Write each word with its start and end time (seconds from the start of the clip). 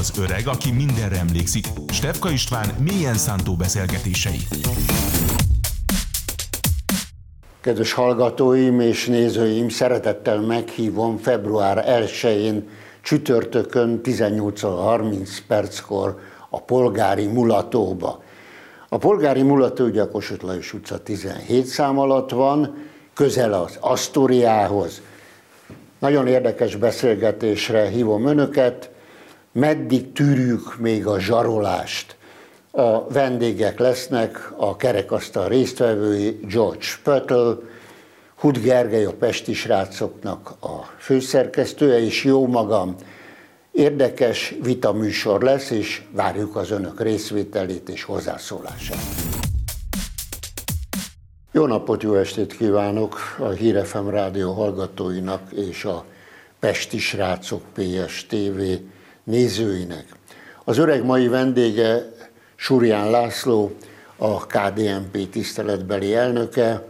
Az 0.00 0.12
öreg, 0.18 0.46
aki 0.46 0.72
mindenre 0.72 1.16
emlékszik. 1.18 1.66
Stefka 1.92 2.30
István 2.30 2.68
mélyen 2.78 3.14
szántó 3.14 3.56
beszélgetései. 3.56 4.40
Kedves 7.60 7.92
hallgatóim 7.92 8.80
és 8.80 9.06
nézőim, 9.06 9.68
szeretettel 9.68 10.40
meghívom 10.40 11.16
február 11.16 11.84
1-én 11.86 12.68
csütörtökön 13.02 14.00
18.30 14.04 15.38
perckor 15.46 16.18
a 16.50 16.62
polgári 16.62 17.26
mulatóba. 17.26 18.22
A 18.88 18.98
polgári 18.98 19.42
mulató 19.42 19.84
ugye 19.84 20.02
a 20.02 20.08
Kossuth 20.08 20.44
Lajos 20.44 20.72
utca 20.74 20.98
17 21.02 21.66
szám 21.66 21.98
alatt 21.98 22.30
van, 22.30 22.74
közel 23.14 23.52
az 23.52 23.76
Asztóriához. 23.80 25.00
Nagyon 25.98 26.26
érdekes 26.26 26.76
beszélgetésre 26.76 27.88
hívom 27.88 28.26
önöket, 28.26 28.90
meddig 29.52 30.12
tűrjük 30.12 30.78
még 30.78 31.06
a 31.06 31.20
zsarolást. 31.20 32.16
A 32.70 33.08
vendégek 33.08 33.78
lesznek 33.78 34.52
a 34.56 34.76
kerekasztal 34.76 35.48
résztvevői 35.48 36.40
George 36.42 36.86
Pöttl, 37.02 37.50
Hud 38.36 38.58
Gergely 38.58 39.04
a 39.04 39.12
Pesti 39.12 39.54
srácoknak 39.54 40.52
a 40.60 40.94
főszerkesztője, 40.98 42.04
és 42.04 42.24
jó 42.24 42.46
magam. 42.46 42.94
Érdekes 43.70 44.54
vitaműsor 44.62 45.42
lesz, 45.42 45.70
és 45.70 46.02
várjuk 46.10 46.56
az 46.56 46.70
önök 46.70 47.00
részvételét 47.00 47.88
és 47.88 48.02
hozzászólását. 48.02 48.98
Jó 51.52 51.66
napot, 51.66 52.02
jó 52.02 52.14
estét 52.14 52.56
kívánok 52.56 53.18
a 53.38 53.48
Hírefem 53.48 54.08
rádió 54.08 54.52
hallgatóinak 54.52 55.52
és 55.52 55.84
a 55.84 56.04
Pesti 56.60 56.98
srácok 56.98 57.62
PS 57.74 58.26
TV 58.26 58.60
nézőinek. 59.24 60.04
Az 60.64 60.78
öreg 60.78 61.04
mai 61.04 61.28
vendége 61.28 62.12
Surján 62.56 63.10
László, 63.10 63.72
a 64.16 64.46
KDNP 64.46 65.30
tiszteletbeli 65.30 66.14
elnöke, 66.14 66.84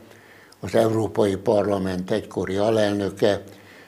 az 0.60 0.74
Európai 0.74 1.36
Parlament 1.36 2.10
egykori 2.10 2.56
alelnöke, 2.56 3.42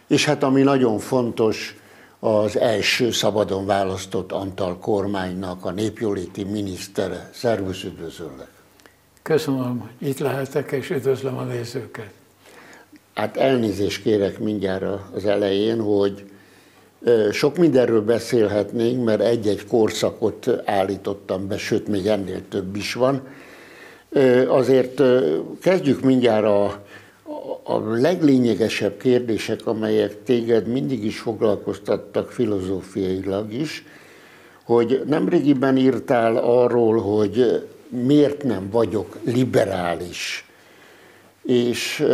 és 0.07 0.25
hát 0.25 0.43
ami 0.43 0.63
nagyon 0.63 0.99
fontos, 0.99 1.77
az 2.19 2.59
első 2.59 3.11
szabadon 3.11 3.67
választott 3.67 4.33
Antal 4.33 4.79
kormánynak 4.79 5.65
a 5.65 5.71
népjóléti 5.71 6.45
minisztere. 6.45 7.31
Szervusz, 7.35 7.83
üdvözöllek! 7.83 8.51
Köszönöm, 9.23 9.91
itt 9.99 10.19
lehetek, 10.19 10.73
és 10.73 10.91
üdvözlöm 10.91 11.37
a 11.37 11.43
nézőket. 11.43 12.11
Hát 13.15 13.37
elnézést 13.37 14.03
kérek 14.03 14.39
mindjárt 14.39 14.85
az 15.15 15.25
elején, 15.25 15.81
hogy 15.81 16.32
sok 17.33 17.57
mindenről 17.57 18.03
beszélhetnénk, 18.03 19.05
mert 19.05 19.21
egy-egy 19.21 19.67
korszakot 19.67 20.49
állítottam 20.65 21.49
be, 21.49 21.59
sőt, 21.59 21.89
még 21.89 22.07
ennél 22.07 22.49
több 22.49 22.77
is 22.77 22.95
van. 22.95 23.23
Azért 24.49 25.03
kezdjük 25.61 26.01
mindjárt 26.01 26.45
a, 26.45 26.65
a 27.63 27.79
leglényegesebb 27.79 28.97
kérdések, 28.97 29.67
amelyek 29.67 30.23
téged 30.23 30.67
mindig 30.67 31.05
is 31.05 31.19
foglalkoztattak 31.19 32.31
filozófiailag 32.31 33.53
is, 33.53 33.85
hogy 34.65 35.03
nemrégiben 35.07 35.77
írtál 35.77 36.37
arról, 36.37 37.01
hogy 37.01 37.67
miért 37.89 38.43
nem 38.43 38.69
vagyok 38.71 39.17
liberális, 39.25 40.47
és 41.43 42.07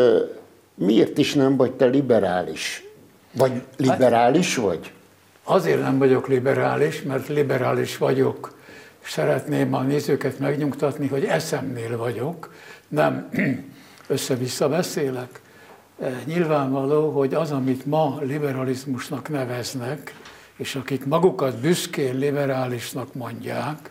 miért 0.75 1.19
is 1.19 1.34
nem 1.34 1.56
vagy 1.56 1.72
te 1.72 1.86
liberális? 1.86 2.88
Vagy 3.39 3.62
liberális 3.77 4.56
vagy? 4.56 4.92
Azért 5.44 5.81
nem 5.81 5.98
vagyok 5.98 6.27
liberális, 6.27 7.03
mert 7.03 7.28
liberális 7.28 7.97
vagyok, 7.97 8.56
és 9.05 9.11
szeretném 9.11 9.75
a 9.75 9.83
nézőket 9.83 10.39
megnyugtatni, 10.39 11.06
hogy 11.06 11.25
eszemnél 11.25 11.97
vagyok, 11.97 12.55
nem 12.89 13.28
össze-vissza 14.06 14.69
beszélek. 14.69 15.41
E, 16.00 16.22
nyilvánvaló, 16.25 17.10
hogy 17.10 17.34
az, 17.34 17.50
amit 17.50 17.87
ma 17.87 18.19
liberalizmusnak 18.21 19.28
neveznek, 19.28 20.15
és 20.56 20.75
akik 20.75 21.06
magukat 21.06 21.60
büszkén 21.60 22.19
liberálisnak 22.19 23.15
mondják, 23.15 23.91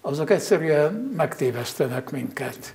azok 0.00 0.30
egyszerűen 0.30 1.12
megtévesztenek 1.16 2.10
minket. 2.10 2.74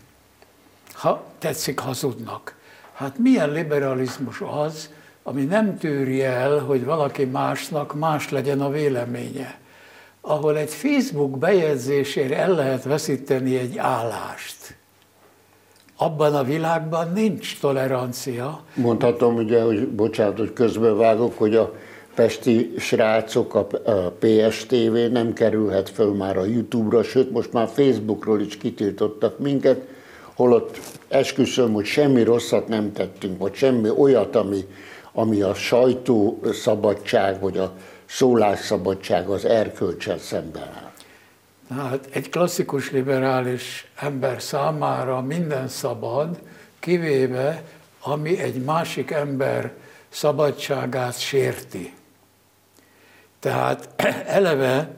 Ha 0.94 1.26
tetszik, 1.40 1.80
hazudnak. 1.80 2.56
Hát 2.94 3.18
milyen 3.18 3.52
liberalizmus 3.52 4.42
az, 4.42 4.90
ami 5.32 5.44
nem 5.44 5.78
tűri 5.78 6.24
el, 6.24 6.60
hogy 6.60 6.86
valaki 6.86 7.26
másnak 7.26 7.96
más 8.00 8.30
legyen 8.30 8.62
a 8.62 8.70
véleménye. 8.70 9.60
Ahol 10.22 10.58
egy 10.58 10.70
Facebook 10.70 11.38
bejegyzésért 11.38 12.32
el 12.32 12.50
lehet 12.52 12.84
veszíteni 12.84 13.58
egy 13.58 13.78
állást. 13.78 14.76
Abban 15.98 16.36
a 16.36 16.44
világban 16.44 17.12
nincs 17.14 17.60
tolerancia. 17.60 18.64
Mondhatom 18.74 19.36
ugye, 19.36 19.62
hogy 19.62 19.88
bocsánat, 19.88 20.38
hogy 20.38 20.54
közbevágok, 20.54 21.38
hogy 21.38 21.56
a 21.56 21.74
pesti 22.16 22.74
srácok, 22.78 23.56
a 23.56 23.68
PSTV 24.20 24.96
nem 25.12 25.34
kerülhet 25.34 25.90
föl 25.90 26.14
már 26.14 26.38
a 26.38 26.46
YouTube-ra, 26.46 27.04
sőt 27.04 27.32
most 27.32 27.54
már 27.54 27.68
Facebookról 27.68 28.42
is 28.42 28.58
kitiltottak 28.58 29.40
minket, 29.40 29.82
holott 30.36 30.80
esküszöm, 31.08 31.74
hogy 31.74 31.86
semmi 31.86 32.24
rosszat 32.24 32.68
nem 32.68 32.92
tettünk, 32.94 33.40
vagy 33.40 33.54
semmi 33.54 33.90
olyat, 33.90 34.36
ami 34.36 34.66
ami 35.14 35.42
a 35.42 35.54
sajtószabadság 35.54 37.40
vagy 37.40 37.58
a 37.58 37.74
szólásszabadság 38.06 39.28
az 39.30 39.46
erkölcsel 39.46 40.18
szemben 40.18 40.64
áll. 40.64 40.92
Hát 41.78 42.08
egy 42.12 42.30
klasszikus 42.30 42.92
liberális 42.92 43.92
ember 43.96 44.42
számára 44.42 45.22
minden 45.22 45.68
szabad, 45.68 46.40
kivéve 46.80 47.64
ami 48.02 48.40
egy 48.40 48.64
másik 48.64 49.12
ember 49.12 49.74
szabadságát 50.10 51.20
sérti. 51.20 51.94
Tehát 53.40 53.90
eleve 54.26 54.96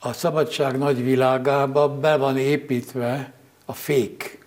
a 0.00 0.12
szabadság 0.12 0.78
nagy 0.78 1.04
világába 1.04 1.88
be 1.88 2.16
van 2.16 2.38
építve 2.38 3.32
a 3.64 3.72
fék, 3.72 4.46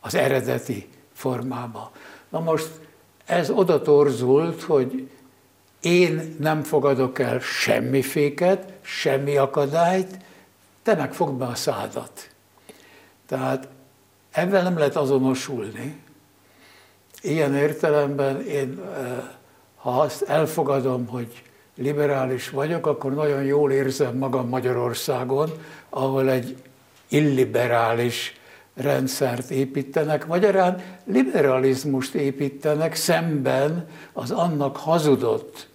az 0.00 0.14
eredeti 0.14 0.88
formába. 1.12 1.92
Na 2.28 2.40
most 2.40 2.68
ez 3.28 3.50
oda 3.50 3.82
torzult, 3.82 4.62
hogy 4.62 5.08
én 5.80 6.36
nem 6.38 6.62
fogadok 6.62 7.18
el 7.18 7.40
semmi 7.40 8.02
féket, 8.02 8.72
semmi 8.80 9.36
akadályt, 9.36 10.18
te 10.82 10.94
meg 10.94 11.12
fogd 11.12 11.38
be 11.38 11.44
a 11.44 11.54
szádat. 11.54 12.30
Tehát 13.26 13.68
ebben 14.30 14.62
nem 14.62 14.78
lehet 14.78 14.96
azonosulni. 14.96 16.02
Ilyen 17.22 17.54
értelemben 17.54 18.46
én, 18.46 18.80
eh, 18.96 19.22
ha 19.76 20.00
azt 20.00 20.22
elfogadom, 20.22 21.06
hogy 21.06 21.42
liberális 21.74 22.50
vagyok, 22.50 22.86
akkor 22.86 23.14
nagyon 23.14 23.42
jól 23.44 23.72
érzem 23.72 24.16
magam 24.16 24.48
Magyarországon, 24.48 25.50
ahol 25.88 26.30
egy 26.30 26.56
illiberális 27.08 28.37
rendszert 28.78 29.50
építenek, 29.50 30.26
magyarán 30.26 30.82
liberalizmust 31.04 32.14
építenek 32.14 32.94
szemben 32.94 33.88
az 34.12 34.30
annak 34.30 34.76
hazudott 34.76 35.68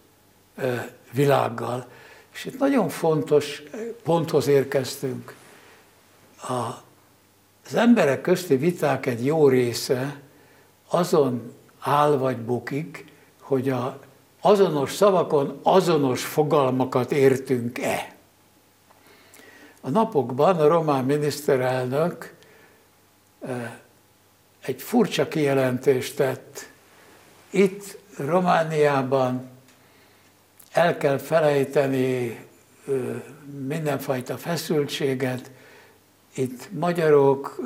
világgal. 1.12 1.86
És 2.34 2.46
itt 2.46 2.60
nagyon 2.60 2.90
fontos 2.90 3.64
ponthoz 4.04 4.48
érkeztünk. 4.48 5.36
Az 6.48 7.76
emberek 7.76 8.22
közti 8.22 8.56
viták 8.56 9.06
egy 9.06 9.26
jó 9.26 9.48
része 9.48 10.20
azon 10.90 11.54
áll 11.80 12.18
vagy 12.18 12.38
bukik, 12.38 13.06
hogy 13.42 13.70
a 13.70 14.00
azonos 14.42 14.96
szavakon 14.96 15.60
azonos 15.64 16.26
fogalmakat 16.26 17.12
értünk-e. 17.12 18.16
A 19.82 19.90
napokban 19.90 20.60
a 20.60 20.68
román 20.68 21.06
miniszterelnök 21.06 22.33
egy 24.66 24.82
furcsa 24.82 25.28
kijelentést 25.28 26.16
tett. 26.16 26.70
Itt 27.50 27.98
Romániában 28.18 29.50
el 30.72 30.98
kell 30.98 31.18
felejteni 31.18 32.40
mindenfajta 33.68 34.38
feszültséget. 34.38 35.52
Itt 36.36 36.70
magyarok, 36.72 37.62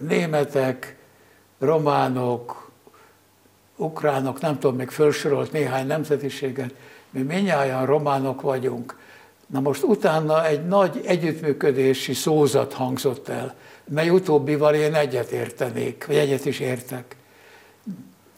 németek, 0.00 0.96
románok, 1.58 2.70
ukránok, 3.76 4.40
nem 4.40 4.58
tudom, 4.58 4.76
még 4.76 4.88
felsorolt 4.88 5.52
néhány 5.52 5.86
nemzetiséget, 5.86 6.74
mi 7.10 7.22
minnyáján 7.22 7.86
románok 7.86 8.40
vagyunk. 8.40 8.98
Na 9.46 9.60
most 9.60 9.82
utána 9.82 10.46
egy 10.46 10.66
nagy 10.66 11.00
együttműködési 11.04 12.12
szózat 12.12 12.72
hangzott 12.72 13.28
el 13.28 13.54
mely 13.88 14.10
utóbbival 14.10 14.74
én 14.74 14.94
egyet 14.94 15.30
értenék, 15.30 16.06
vagy 16.06 16.16
egyet 16.16 16.44
is 16.44 16.60
értek. 16.60 17.16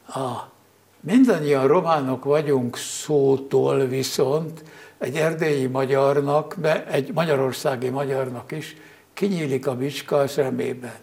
A, 0.08 0.52
mindannyian 1.00 1.66
románok 1.66 2.24
vagyunk 2.24 2.76
szótól 2.76 3.86
viszont 3.86 4.62
egy 4.98 5.16
erdélyi 5.16 5.66
magyarnak, 5.66 6.56
egy 6.90 7.12
magyarországi 7.12 7.88
magyarnak 7.88 8.52
is 8.52 8.76
kinyílik 9.14 9.66
a 9.66 9.76
bicska 9.76 10.16
a 10.16 10.28
szemében. 10.28 10.94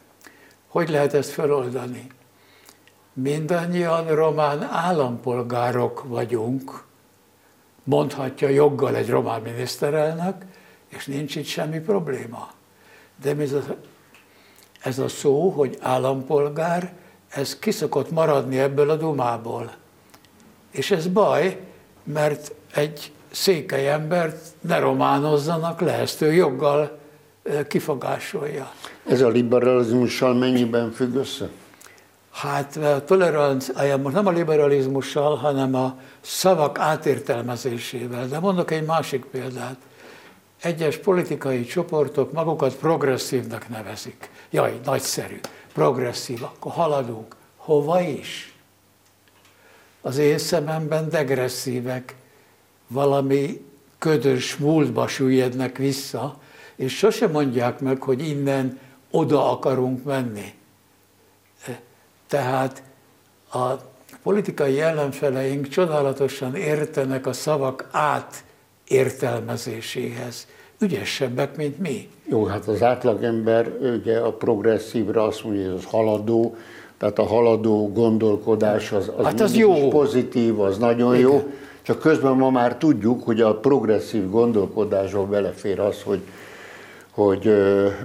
Hogy 0.67 0.89
lehet 0.89 1.13
ezt 1.13 1.29
feloldani? 1.29 2.07
Mindannyian 3.13 4.15
román 4.15 4.63
állampolgárok 4.63 6.03
vagyunk, 6.07 6.83
mondhatja 7.83 8.47
joggal 8.47 8.95
egy 8.95 9.09
román 9.09 9.41
miniszterelnök, 9.41 10.35
és 10.87 11.05
nincs 11.05 11.35
itt 11.35 11.45
semmi 11.45 11.79
probléma. 11.79 12.51
De 13.21 13.35
ez 13.39 13.53
a, 13.53 13.63
ez 14.83 14.99
a 14.99 15.07
szó, 15.07 15.49
hogy 15.49 15.77
állampolgár, 15.81 16.93
ez 17.29 17.59
kiszokott 17.59 18.11
maradni 18.11 18.59
ebből 18.59 18.89
a 18.89 18.95
dumából. 18.95 19.73
És 20.71 20.91
ez 20.91 21.07
baj, 21.07 21.59
mert 22.03 22.51
egy 22.73 23.11
székely 23.31 23.89
embert 23.89 24.37
ne 24.61 24.79
románozzanak 24.79 25.81
le, 25.81 25.93
ezt 25.93 26.21
ő 26.21 26.33
joggal 26.33 26.97
kifogásolja. 27.67 28.71
Ez 29.07 29.21
a 29.21 29.27
liberalizmussal 29.27 30.33
mennyiben 30.33 30.91
függ 30.91 31.15
össze? 31.15 31.49
Hát 32.31 32.75
a 32.75 33.03
tolerancia, 33.03 33.97
most 33.97 34.15
nem 34.15 34.27
a 34.27 34.31
liberalizmussal, 34.31 35.35
hanem 35.35 35.75
a 35.75 35.97
szavak 36.21 36.79
átértelmezésével. 36.79 38.27
De 38.27 38.39
mondok 38.39 38.71
egy 38.71 38.85
másik 38.85 39.25
példát. 39.25 39.75
Egyes 40.63 40.97
politikai 40.97 41.63
csoportok 41.63 42.31
magukat 42.31 42.75
progresszívnak 42.75 43.69
nevezik. 43.69 44.29
Jaj, 44.49 44.79
nagyszerű, 44.83 45.39
progresszív, 45.73 46.43
akkor 46.43 46.71
haladunk. 46.71 47.35
Hova 47.55 48.01
is? 48.01 48.53
Az 50.01 50.17
én 50.17 50.37
szememben 50.37 51.09
degresszívek, 51.09 52.15
valami 52.87 53.65
ködös 53.97 54.55
múltba 54.55 55.07
süllyednek 55.07 55.77
vissza, 55.77 56.39
és 56.75 56.97
sose 56.97 57.27
mondják 57.27 57.79
meg, 57.79 58.01
hogy 58.01 58.27
innen 58.27 58.79
oda 59.11 59.51
akarunk 59.51 60.03
menni. 60.03 60.53
Tehát 62.27 62.83
a 63.51 63.71
politikai 64.23 64.81
ellenfeleink 64.81 65.67
csodálatosan 65.67 66.55
értenek 66.55 67.25
a 67.25 67.33
szavak 67.33 67.89
átértelmezéséhez. 68.83 70.47
Ügyesebbek, 70.79 71.55
mint 71.57 71.79
mi. 71.79 72.09
Jó, 72.29 72.45
hát 72.45 72.67
az 72.67 72.83
átlagember 72.83 73.71
ugye 73.97 74.17
a 74.17 74.31
progresszívra 74.33 75.23
azt 75.23 75.43
mondja, 75.43 75.65
hogy 75.65 75.77
az 75.77 75.85
haladó, 75.85 76.55
tehát 76.97 77.19
a 77.19 77.23
haladó 77.23 77.91
gondolkodás 77.91 78.91
az, 78.91 79.11
az, 79.17 79.25
hát 79.25 79.39
az 79.39 79.55
jó. 79.55 79.87
pozitív, 79.87 80.59
az 80.59 80.77
nagyon 80.77 81.15
Igen. 81.15 81.29
jó. 81.29 81.51
Csak 81.81 81.99
közben 81.99 82.33
ma 82.33 82.49
már 82.49 82.77
tudjuk, 82.77 83.23
hogy 83.23 83.41
a 83.41 83.55
progresszív 83.55 84.29
gondolkodásból 84.29 85.25
belefér 85.25 85.79
az, 85.79 86.01
hogy 86.01 86.21
hogy 87.11 87.51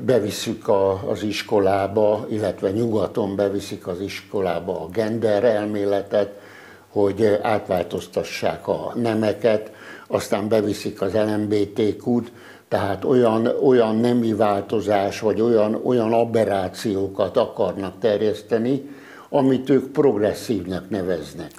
beviszük 0.03 0.69
az 1.09 1.23
iskolába, 1.23 2.27
illetve 2.31 2.71
nyugaton 2.71 3.37
beviszik 3.37 3.87
az 3.87 4.01
iskolába 4.01 4.81
a 4.81 4.89
gender 4.93 5.45
elméletet, 5.45 6.41
hogy 6.89 7.39
átváltoztassák 7.43 8.69
a 8.69 8.93
nemeket, 8.95 9.71
aztán 10.09 10.49
beviszik 10.49 11.01
az 11.01 11.13
LMBTQ-t, 11.13 12.33
tehát 12.69 13.05
olyan, 13.05 13.47
olyan 13.47 13.97
nemi 13.97 14.35
változás, 14.35 15.21
vagy 15.21 15.41
olyan, 15.41 15.81
olyan 15.85 16.13
aberrációkat 16.13 17.37
akarnak 17.37 17.99
terjeszteni, 17.99 18.89
amit 19.29 19.71
ők 19.71 19.87
progresszívnek 19.87 20.91
neveznek. 20.91 21.51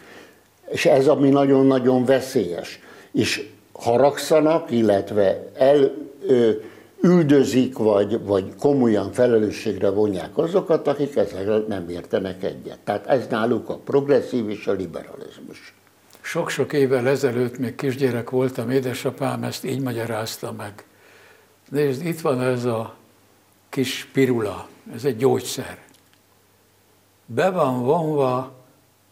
És 0.68 0.86
ez 0.86 1.08
ami 1.08 1.30
nagyon-nagyon 1.30 2.06
veszélyes. 2.06 2.80
És 3.12 3.50
haragszanak, 3.72 4.72
illetve 4.72 5.50
el, 5.54 5.92
ö, 6.28 6.52
üldözik, 7.02 7.78
vagy, 7.78 8.24
vagy 8.24 8.56
komolyan 8.60 9.12
felelősségre 9.12 9.90
vonják 9.90 10.38
azokat, 10.38 10.88
akik 10.88 11.16
ezzel 11.16 11.66
nem 11.68 11.90
értenek 11.90 12.44
egyet. 12.44 12.80
Tehát 12.84 13.08
ez 13.08 13.28
náluk 13.30 13.70
a 13.70 13.78
progresszív 13.78 14.50
és 14.50 14.68
a 14.68 14.72
liberalizmus. 14.72 15.74
Sok-sok 16.30 16.74
évvel 16.74 17.08
ezelőtt, 17.08 17.58
még 17.58 17.76
kisgyerek 17.76 18.30
voltam, 18.30 18.70
édesapám 18.70 19.44
ezt 19.44 19.64
így 19.64 19.80
magyarázta 19.82 20.52
meg. 20.52 20.84
Nézd, 21.70 22.06
itt 22.06 22.22
van 22.22 22.42
ez 22.42 22.66
a 22.66 22.96
kis 23.70 24.10
pirula, 24.14 24.68
ez 24.94 25.06
egy 25.06 25.18
gyógyszer. 25.18 25.78
Be 27.26 27.50
van 27.50 27.84
vonva 27.84 28.56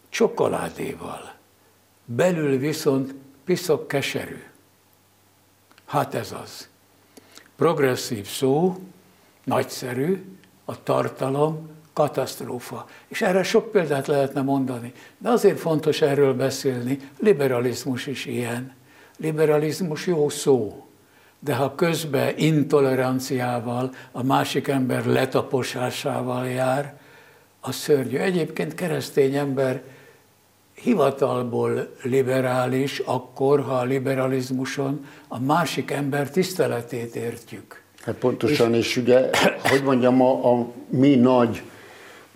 csokoládéval, 0.09 1.33
belül 2.05 2.57
viszont 2.57 3.13
piszok 3.45 3.87
keserű. 3.87 4.43
Hát 5.85 6.13
ez 6.13 6.31
az 6.31 6.69
progresszív 7.55 8.27
szó, 8.27 8.77
nagyszerű, 9.43 10.37
a 10.65 10.83
tartalom, 10.83 11.69
katasztrófa. 11.97 12.85
És 13.07 13.21
erre 13.21 13.43
sok 13.43 13.71
példát 13.71 14.07
lehetne 14.07 14.41
mondani. 14.41 14.91
De 15.17 15.29
azért 15.29 15.59
fontos 15.59 16.01
erről 16.01 16.33
beszélni, 16.33 16.99
liberalizmus 17.19 18.07
is 18.07 18.25
ilyen. 18.25 18.71
Liberalizmus 19.17 20.07
jó 20.07 20.29
szó, 20.29 20.85
de 21.39 21.55
ha 21.55 21.75
közben 21.75 22.33
intoleranciával, 22.37 23.93
a 24.11 24.23
másik 24.23 24.67
ember 24.67 25.05
letaposásával 25.05 26.47
jár, 26.47 26.99
az 27.61 27.75
szörnyű. 27.75 28.17
Egyébként 28.17 28.73
keresztény 28.73 29.35
ember 29.35 29.81
hivatalból 30.73 31.95
liberális 32.03 32.99
akkor, 32.99 33.61
ha 33.61 33.73
a 33.73 33.83
liberalizmuson 33.83 35.05
a 35.27 35.39
másik 35.39 35.91
ember 35.91 36.29
tiszteletét 36.29 37.15
értjük. 37.15 37.81
Hát 38.01 38.15
pontosan, 38.15 38.73
és, 38.73 38.87
és 38.87 38.97
ugye, 38.97 39.29
hogy 39.63 39.83
mondjam, 39.83 40.21
a, 40.21 40.51
a 40.53 40.67
mi 40.89 41.15
nagy 41.15 41.61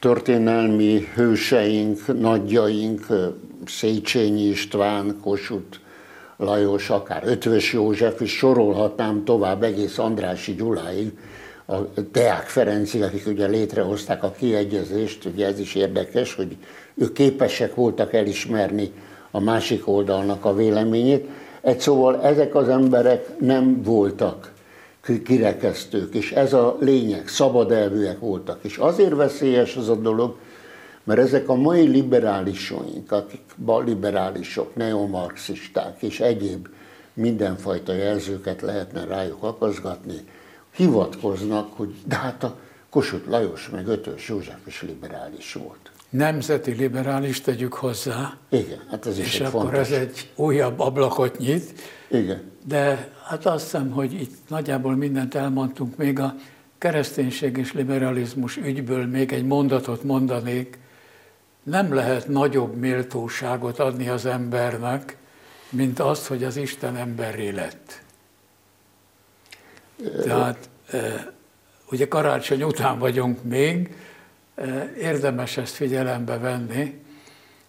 történelmi 0.02 1.08
hőseink, 1.16 2.20
nagyjaink, 2.20 3.06
Széchenyi 3.66 4.42
István, 4.42 5.18
Kossuth 5.24 5.78
Lajos, 6.38 6.90
akár 6.90 7.24
Ötvös 7.26 7.74
József, 7.74 8.22
és 8.22 8.32
sorolhatnám 8.32 9.24
tovább 9.24 9.64
egész 9.64 9.98
Andrási 9.98 10.54
Gyuláig, 10.56 11.12
a 11.66 11.76
Deák 12.12 12.48
Ferencig, 12.48 13.02
akik 13.02 13.28
ugye 13.28 13.48
létrehozták 13.48 14.24
a 14.24 14.32
kiegyezést, 14.32 15.26
ugye 15.26 15.48
ez 15.48 15.60
is 15.60 15.76
érdekes, 15.76 16.34
hogy 16.36 16.58
ők 16.96 17.14
képesek 17.14 17.76
voltak 17.76 18.14
elismerni 18.14 18.92
a 19.32 19.40
másik 19.40 19.88
oldalnak 19.88 20.46
a 20.46 20.56
véleményét. 20.56 21.28
Egy 21.62 21.80
szóval 21.80 22.22
ezek 22.22 22.56
az 22.56 22.70
emberek 22.70 23.40
nem 23.40 23.82
voltak 23.84 24.52
kirekesztők, 25.24 26.14
és 26.14 26.32
ez 26.32 26.54
a 26.54 26.78
lényeg, 26.80 27.28
szabad 27.28 27.72
elvűek 27.72 28.20
voltak. 28.20 28.64
És 28.64 28.78
azért 28.78 29.16
veszélyes 29.16 29.76
az 29.76 29.90
a 29.90 29.96
dolog, 29.96 30.36
mert 31.04 31.20
ezek 31.20 31.50
a 31.50 31.56
mai 31.56 31.88
liberálisoink, 31.88 33.12
akik 33.12 33.42
liberálisok, 33.86 34.76
neomarxisták 34.76 36.02
és 36.02 36.20
egyéb 36.20 36.68
mindenfajta 37.14 37.94
jelzőket 37.94 38.62
lehetne 38.62 39.06
rájuk 39.06 39.44
akaszgatni, 39.44 40.18
hivatkoznak, 40.76 41.74
hogy 41.74 41.94
de 42.06 42.16
hát 42.16 42.44
a 42.44 42.58
Kossuth 42.90 43.30
Lajos 43.30 43.70
meg 43.70 43.88
Ötös 43.88 44.30
József 44.30 44.68
is 44.68 44.82
liberális 44.82 45.54
volt 45.54 45.81
nemzeti 46.12 46.72
liberális 46.72 47.42
tegyük 47.42 47.74
hozzá. 47.74 48.38
Igen, 48.50 48.80
hát 48.90 49.06
ez 49.06 49.18
is 49.18 49.26
És 49.26 49.40
egy 49.40 49.46
akkor 49.46 49.62
fontos. 49.62 49.80
ez 49.80 49.92
egy 49.92 50.32
újabb 50.36 50.80
ablakot 50.80 51.38
nyit. 51.38 51.82
Igen. 52.10 52.42
De 52.66 53.12
hát 53.26 53.46
azt 53.46 53.64
hiszem, 53.64 53.92
hogy 53.92 54.14
itt 54.14 54.36
nagyjából 54.48 54.96
mindent 54.96 55.36
elmondtunk, 55.36 55.98
még 55.98 56.20
a 56.20 56.36
kereszténység 56.78 57.58
és 57.58 57.74
liberalizmus 57.74 58.58
ügyből 58.58 59.06
még 59.06 59.32
egy 59.32 59.46
mondatot 59.46 60.04
mondanék. 60.04 60.80
Nem 61.64 61.94
lehet 61.94 62.28
nagyobb 62.28 62.76
méltóságot 62.76 63.80
adni 63.80 64.10
az 64.10 64.26
embernek, 64.26 65.18
mint 65.70 66.00
azt, 66.00 66.26
hogy 66.28 66.44
az 66.44 66.56
Isten 66.58 66.96
emberré 66.96 67.50
lett. 67.50 68.02
Tehát 70.24 70.70
ugye 71.92 72.08
karácsony 72.08 72.64
után 72.64 73.00
vagyunk 73.00 73.44
még, 73.44 73.96
érdemes 74.98 75.58
ezt 75.58 75.74
figyelembe 75.74 76.38
venni, 76.38 77.00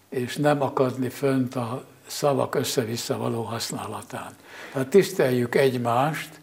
és 0.09 0.35
nem 0.35 0.61
akadni 0.61 1.09
fönt 1.09 1.55
a 1.55 1.85
szavak 2.07 2.55
össze-vissza 2.55 3.17
való 3.17 3.41
használatán. 3.41 4.31
Tehát 4.71 4.87
tiszteljük 4.87 5.55
egymást, 5.55 6.41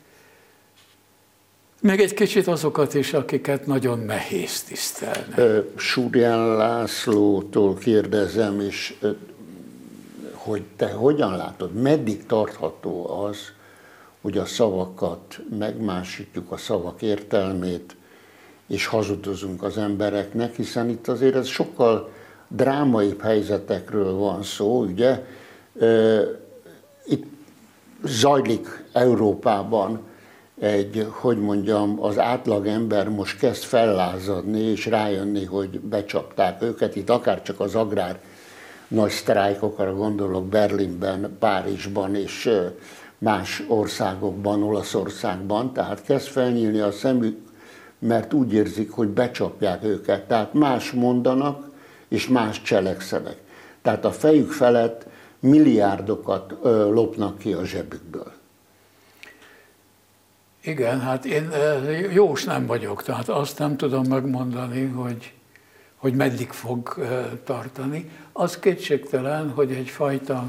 meg 1.81 2.01
egy 2.01 2.15
kicsit 2.15 2.47
azokat 2.47 2.95
is, 2.95 3.13
akiket 3.13 3.67
nagyon 3.67 3.99
nehéz 3.99 4.63
tisztelni. 4.63 5.67
Súrján 5.77 6.57
Lászlótól 6.57 7.75
kérdezem, 7.75 8.61
és 8.61 8.95
hogy 10.33 10.63
te 10.77 10.91
hogyan 10.93 11.37
látod, 11.37 11.73
meddig 11.75 12.27
tartható 12.27 13.25
az, 13.25 13.39
hogy 14.21 14.39
a 14.39 14.45
szavakat 14.45 15.41
megmásítjuk, 15.59 16.53
a 16.53 16.57
szavak 16.57 17.03
értelmét, 17.03 17.97
és 18.71 18.87
hazudozunk 18.87 19.63
az 19.63 19.79
embereknek, 19.79 20.55
hiszen 20.55 20.89
itt 20.89 21.09
azért 21.09 21.35
ez 21.35 21.47
sokkal 21.47 22.11
drámaibb 22.49 23.21
helyzetekről 23.21 24.13
van 24.13 24.43
szó, 24.43 24.83
ugye? 24.83 25.25
Itt 27.07 27.25
zajlik 28.03 28.85
Európában 28.93 30.01
egy, 30.61 31.07
hogy 31.11 31.39
mondjam, 31.39 32.03
az 32.03 32.19
átlag 32.19 32.67
ember 32.67 33.09
most 33.09 33.39
kezd 33.39 33.63
fellázadni 33.63 34.61
és 34.61 34.87
rájönni, 34.87 35.45
hogy 35.45 35.81
becsapták 35.81 36.63
őket, 36.63 36.97
itt 36.97 37.11
akár 37.11 37.43
csak 37.43 37.61
az 37.61 37.75
agrár 37.75 38.21
nagy 38.89 39.11
sztrájkokra 39.11 39.95
gondolok 39.95 40.47
Berlinben, 40.47 41.37
Párizsban 41.39 42.15
és 42.15 42.51
más 43.19 43.63
országokban, 43.69 44.63
Olaszországban, 44.63 45.73
tehát 45.73 46.03
kezd 46.03 46.27
felnyílni 46.27 46.81
a 46.81 46.91
szemük, 46.91 47.49
mert 48.01 48.33
úgy 48.33 48.53
érzik, 48.53 48.91
hogy 48.91 49.09
becsapják 49.09 49.85
őket. 49.85 50.29
Tehát 50.29 50.53
más 50.53 50.91
mondanak, 50.91 51.71
és 52.09 52.29
más 52.29 52.63
cselekszenek. 52.63 53.37
Tehát 53.83 54.05
a 54.05 54.13
fejük 54.13 54.51
felett 54.53 55.07
milliárdokat 55.41 56.55
lopnak 56.91 57.39
ki 57.39 57.53
a 57.53 57.65
zsebükből. 57.65 58.33
Igen, 60.63 61.01
hát 61.01 61.25
én 61.25 61.51
jós 62.13 62.45
nem 62.45 62.67
vagyok, 62.67 63.03
tehát 63.03 63.29
azt 63.29 63.59
nem 63.59 63.77
tudom 63.77 64.07
megmondani, 64.07 64.87
hogy, 64.87 65.33
hogy 65.97 66.15
meddig 66.15 66.51
fog 66.51 67.07
tartani. 67.45 68.11
Az 68.33 68.59
kétségtelen, 68.59 69.51
hogy 69.51 69.73
egyfajta, 69.73 70.45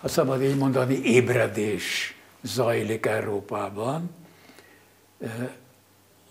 ha 0.00 0.08
szabad 0.08 0.42
így 0.42 0.56
mondani, 0.56 0.94
ébredés 1.02 2.16
zajlik 2.42 3.06
Európában, 3.06 4.10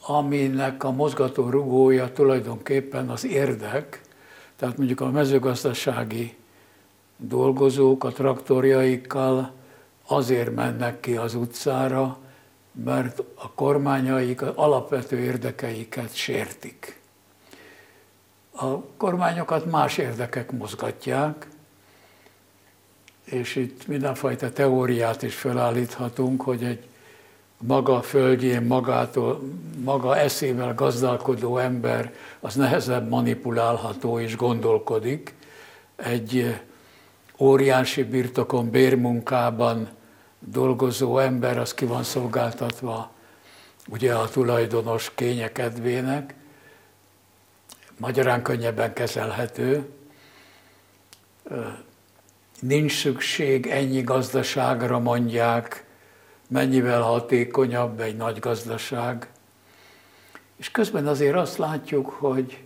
aminek 0.05 0.83
a 0.83 0.91
mozgató 0.91 1.49
rugója 1.49 2.11
tulajdonképpen 2.11 3.09
az 3.09 3.25
érdek, 3.25 4.01
tehát 4.55 4.77
mondjuk 4.77 5.01
a 5.01 5.09
mezőgazdasági 5.09 6.35
dolgozók 7.17 8.03
a 8.03 8.11
traktorjaikkal 8.11 9.51
azért 10.07 10.55
mennek 10.55 10.99
ki 10.99 11.15
az 11.15 11.35
utcára, 11.35 12.17
mert 12.71 13.19
a 13.35 13.51
kormányaik 13.51 14.41
alapvető 14.41 15.19
érdekeiket 15.19 16.15
sértik. 16.15 16.99
A 18.51 18.79
kormányokat 18.97 19.65
más 19.65 19.97
érdekek 19.97 20.51
mozgatják, 20.51 21.47
és 23.23 23.55
itt 23.55 23.87
mindenfajta 23.87 24.51
teóriát 24.51 25.21
is 25.21 25.35
felállíthatunk, 25.35 26.41
hogy 26.41 26.63
egy 26.63 26.87
maga 27.67 28.01
földjén, 28.01 28.61
magától, 28.61 29.41
maga 29.83 30.17
eszével 30.17 30.73
gazdálkodó 30.73 31.57
ember 31.57 32.13
az 32.39 32.55
nehezebb 32.55 33.09
manipulálható 33.09 34.19
és 34.19 34.35
gondolkodik. 34.35 35.35
Egy 35.95 36.59
óriási 37.39 38.03
birtokon, 38.03 38.69
bérmunkában 38.69 39.89
dolgozó 40.39 41.17
ember 41.17 41.57
az 41.57 41.73
ki 41.73 41.85
van 41.85 42.03
szolgáltatva 42.03 43.11
ugye 43.87 44.13
a 44.13 44.29
tulajdonos 44.29 45.11
kényekedvének, 45.15 46.33
magyarán 47.97 48.41
könnyebben 48.41 48.93
kezelhető, 48.93 49.89
nincs 52.59 53.01
szükség 53.01 53.67
ennyi 53.67 54.01
gazdaságra, 54.01 54.99
mondják, 54.99 55.82
mennyivel 56.47 57.01
hatékonyabb 57.01 57.99
egy 57.99 58.15
nagy 58.15 58.39
gazdaság. 58.39 59.27
És 60.55 60.71
közben 60.71 61.07
azért 61.07 61.35
azt 61.35 61.57
látjuk, 61.57 62.09
hogy 62.09 62.63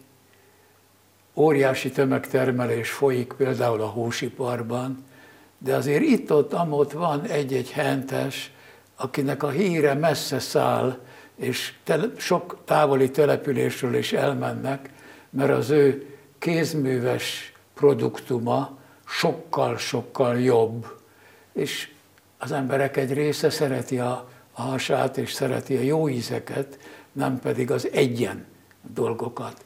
óriási 1.33 1.91
tömegtermelés 1.91 2.89
folyik 2.89 3.33
például 3.37 3.81
a 3.81 3.87
húsiparban, 3.87 5.05
de 5.57 5.75
azért 5.75 6.03
itt-ott, 6.03 6.53
amott 6.53 6.91
van 6.91 7.25
egy-egy 7.25 7.71
hentes, 7.71 8.51
akinek 8.95 9.43
a 9.43 9.49
híre 9.49 9.93
messze 9.93 10.39
száll, 10.39 10.97
és 11.35 11.73
tele, 11.83 12.07
sok 12.17 12.57
távoli 12.65 13.11
településről 13.11 13.95
is 13.95 14.13
elmennek, 14.13 14.89
mert 15.29 15.51
az 15.51 15.69
ő 15.69 16.15
kézműves 16.39 17.53
produktuma 17.73 18.77
sokkal-sokkal 19.05 20.39
jobb, 20.39 20.87
és 21.53 21.91
az 22.37 22.51
emberek 22.51 22.97
egy 22.97 23.13
része 23.13 23.49
szereti 23.49 23.99
a, 23.99 24.29
a 24.51 24.61
hasát, 24.61 25.17
és 25.17 25.33
szereti 25.33 25.75
a 25.75 25.81
jó 25.81 26.09
ízeket, 26.09 26.79
nem 27.11 27.39
pedig 27.39 27.71
az 27.71 27.89
egyen 27.91 28.45
dolgokat. 28.93 29.65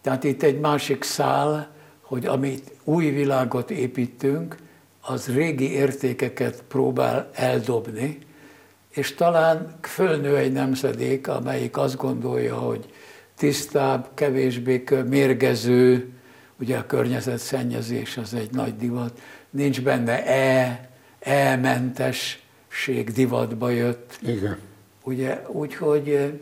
Tehát 0.00 0.24
itt 0.24 0.42
egy 0.42 0.60
másik 0.60 1.02
szál, 1.02 1.68
hogy 2.00 2.26
amit 2.26 2.72
új 2.84 3.10
világot 3.10 3.70
építünk, 3.70 4.56
az 5.00 5.34
régi 5.34 5.72
értékeket 5.72 6.62
próbál 6.68 7.30
eldobni, 7.32 8.18
és 8.88 9.14
talán 9.14 9.74
fölnő 9.82 10.36
egy 10.36 10.52
nemzedék, 10.52 11.28
amelyik 11.28 11.76
azt 11.76 11.96
gondolja, 11.96 12.54
hogy 12.54 12.92
tisztább, 13.36 14.08
kevésbé 14.14 14.84
mérgező, 15.08 16.12
ugye 16.60 16.76
a 16.78 16.86
környezetszennyezés 16.86 18.16
az 18.16 18.34
egy 18.34 18.50
nagy 18.50 18.76
divat, 18.76 19.20
nincs 19.50 19.82
benne 19.82 20.26
E, 20.26 20.85
E-mentesség 21.26 23.10
divatba 23.12 23.70
jött. 23.70 24.18
Igen. 24.22 24.58
Ugye, 25.02 25.42
úgyhogy 25.48 26.40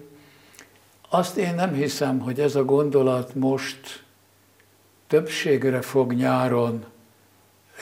azt 1.08 1.36
én 1.36 1.54
nem 1.54 1.72
hiszem, 1.72 2.18
hogy 2.18 2.40
ez 2.40 2.54
a 2.54 2.64
gondolat 2.64 3.34
most 3.34 4.04
többségre 5.06 5.80
fog 5.80 6.12
nyáron 6.12 6.84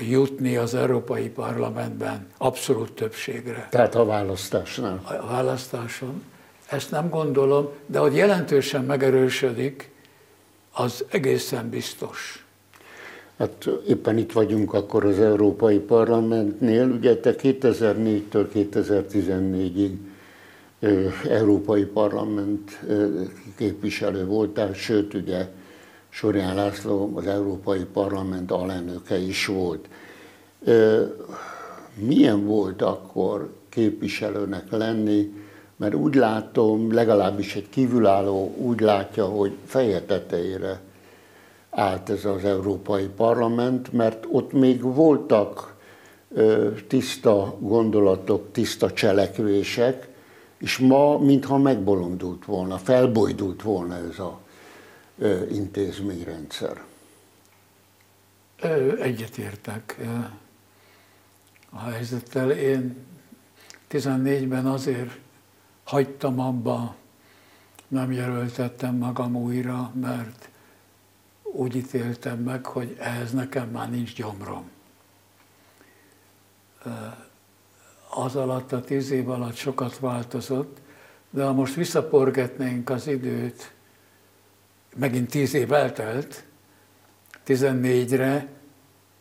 jutni 0.00 0.56
az 0.56 0.75
Európai 0.75 1.28
Parlamentben, 1.28 2.26
abszolút 2.38 2.92
többségre. 2.92 3.66
Tehát 3.71 3.94
a 3.94 4.04
választásnál. 4.04 5.00
A 5.04 5.26
választáson. 5.26 6.25
Ezt 6.68 6.90
nem 6.90 7.09
gondolom, 7.09 7.68
de 7.87 7.99
hogy 7.99 8.16
jelentősen 8.16 8.85
megerősödik, 8.85 9.90
az 10.73 11.04
egészen 11.11 11.68
biztos. 11.68 12.47
Hát 13.42 13.68
éppen 13.88 14.18
itt 14.18 14.32
vagyunk 14.32 14.75
akkor 14.75 15.04
az 15.04 15.18
Európai 15.18 15.78
Parlamentnél. 15.78 16.88
Ugye 16.90 17.16
te 17.16 17.34
2004-től 17.38 18.46
2014-ig 18.54 19.90
Európai 21.28 21.84
Parlament 21.84 22.80
képviselő 23.56 24.26
voltál, 24.26 24.72
sőt 24.72 25.14
ugye 25.14 25.49
Sorján 26.08 26.54
László 26.54 27.12
az 27.14 27.26
Európai 27.26 27.84
Parlament 27.92 28.50
alelnöke 28.50 29.18
is 29.18 29.46
volt. 29.46 29.88
Milyen 31.94 32.46
volt 32.46 32.82
akkor 32.82 33.52
képviselőnek 33.68 34.70
lenni, 34.70 35.32
mert 35.76 35.94
úgy 35.94 36.14
látom, 36.14 36.92
legalábbis 36.92 37.56
egy 37.56 37.68
kívülálló 37.68 38.54
úgy 38.56 38.80
látja, 38.80 39.25
hogy 39.25 39.52
feje 39.64 40.00
tetejére 40.00 40.80
állt 41.75 42.11
ez 42.11 42.25
az 42.25 42.45
Európai 42.45 43.07
Parlament, 43.07 43.93
mert 43.93 44.26
ott 44.31 44.52
még 44.52 44.83
voltak 44.83 45.75
tiszta 46.88 47.57
gondolatok, 47.61 48.52
tiszta 48.52 48.93
cselekvések, 48.93 50.09
és 50.59 50.79
ma, 50.79 51.19
mintha 51.19 51.59
megbolondult 51.59 52.45
volna, 52.45 52.79
felbojdult 52.79 53.62
volna 53.62 53.95
ez 53.95 54.19
a 54.19 54.41
intézményrendszer. 55.50 56.83
Egyetértek 59.00 59.97
a 61.71 61.79
helyzettel. 61.79 62.50
Én 62.50 62.97
14-ben 63.91 64.67
azért 64.67 65.19
hagytam 65.85 66.41
abba, 66.41 66.95
nem 67.88 68.12
jelöltettem 68.12 68.97
magam 68.97 69.37
újra, 69.37 69.93
mert 70.00 70.49
úgy 71.52 71.76
ítéltem 71.76 72.38
meg, 72.38 72.66
hogy 72.66 72.97
ehhez 72.99 73.32
nekem 73.32 73.68
már 73.68 73.90
nincs 73.90 74.14
gyomrom. 74.14 74.71
Az 78.09 78.37
alatt, 78.37 78.73
a 78.73 78.80
tíz 78.80 79.11
év 79.11 79.28
alatt 79.28 79.54
sokat 79.54 79.99
változott, 79.99 80.76
de 81.30 81.44
ha 81.44 81.52
most 81.52 81.75
visszaporgetnénk 81.75 82.90
az 82.90 83.06
időt, 83.06 83.73
megint 84.97 85.30
tíz 85.30 85.54
év 85.54 85.73
eltelt, 85.73 86.44
14-re, 87.47 88.47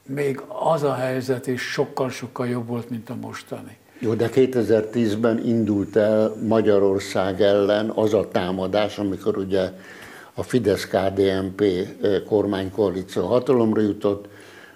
még 0.05 0.41
az 0.47 0.83
a 0.83 0.93
helyzet 0.93 1.47
is 1.47 1.61
sokkal-sokkal 1.61 2.47
jobb 2.47 2.67
volt, 2.67 2.89
mint 2.89 3.09
a 3.09 3.15
mostani. 3.15 3.77
Jó, 4.00 4.13
de 4.13 4.29
2010-ben 4.33 5.45
indult 5.45 5.95
el 5.95 6.35
Magyarország 6.47 7.41
ellen 7.41 7.89
az 7.89 8.13
a 8.13 8.27
támadás, 8.27 8.97
amikor 8.97 9.38
ugye 9.38 9.71
a 10.33 10.43
Fidesz-KDNP 10.43 11.61
eh, 11.61 12.21
kormánykoalíció 12.25 13.25
hatalomra 13.25 13.81
jutott, 13.81 14.27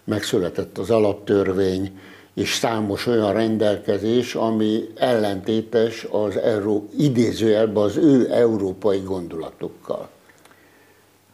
megszületett 0.04 0.78
az 0.78 0.90
alaptörvény, 0.90 2.00
és 2.34 2.54
számos 2.54 3.08
olyan 3.08 3.34
rendelkezés, 3.34 4.36
ami 4.36 4.84
ellentétes 4.96 6.04
az 6.12 6.38
Euró, 6.38 6.90
idézőjelben 6.98 7.84
az 7.84 7.98
ő 7.98 8.32
európai 8.32 9.00
gondolatokkal. 9.00 10.10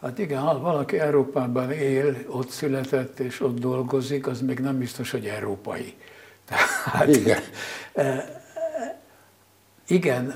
Hát 0.01 0.17
igen, 0.19 0.39
ha 0.39 0.59
valaki 0.59 0.99
Európában 0.99 1.71
él, 1.71 2.15
ott 2.27 2.49
született 2.49 3.19
és 3.19 3.41
ott 3.41 3.59
dolgozik, 3.59 4.27
az 4.27 4.41
még 4.41 4.59
nem 4.59 4.77
biztos, 4.77 5.11
hogy 5.11 5.25
európai. 5.25 5.93
Tehát, 6.49 7.07
igen. 7.07 7.39
Igen, 9.91 10.29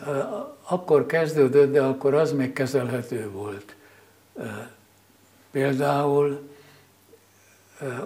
akkor 0.62 1.06
kezdődött, 1.06 1.72
de 1.72 1.82
akkor 1.82 2.14
az 2.14 2.32
még 2.32 2.54
kezelhető 2.54 3.30
volt. 3.30 3.76
Például 5.52 6.50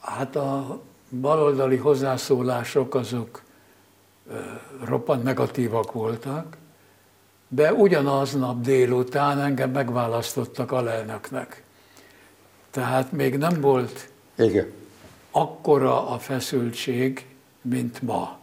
hát 0.00 0.36
a 0.36 0.80
baloldali 1.10 1.76
hozzászólások 1.76 2.94
azok 2.94 3.43
roppant 4.84 5.22
negatívak 5.22 5.92
voltak, 5.92 6.56
de 7.48 7.72
ugyanaznap 7.72 8.60
délután 8.60 9.40
engem 9.40 9.70
megválasztottak 9.70 10.72
alelnöknek. 10.72 11.62
Tehát 12.70 13.12
még 13.12 13.36
nem 13.36 13.60
volt 13.60 14.08
Igen. 14.34 14.72
akkora 15.30 16.08
a 16.08 16.18
feszültség, 16.18 17.26
mint 17.62 18.02
ma. 18.02 18.38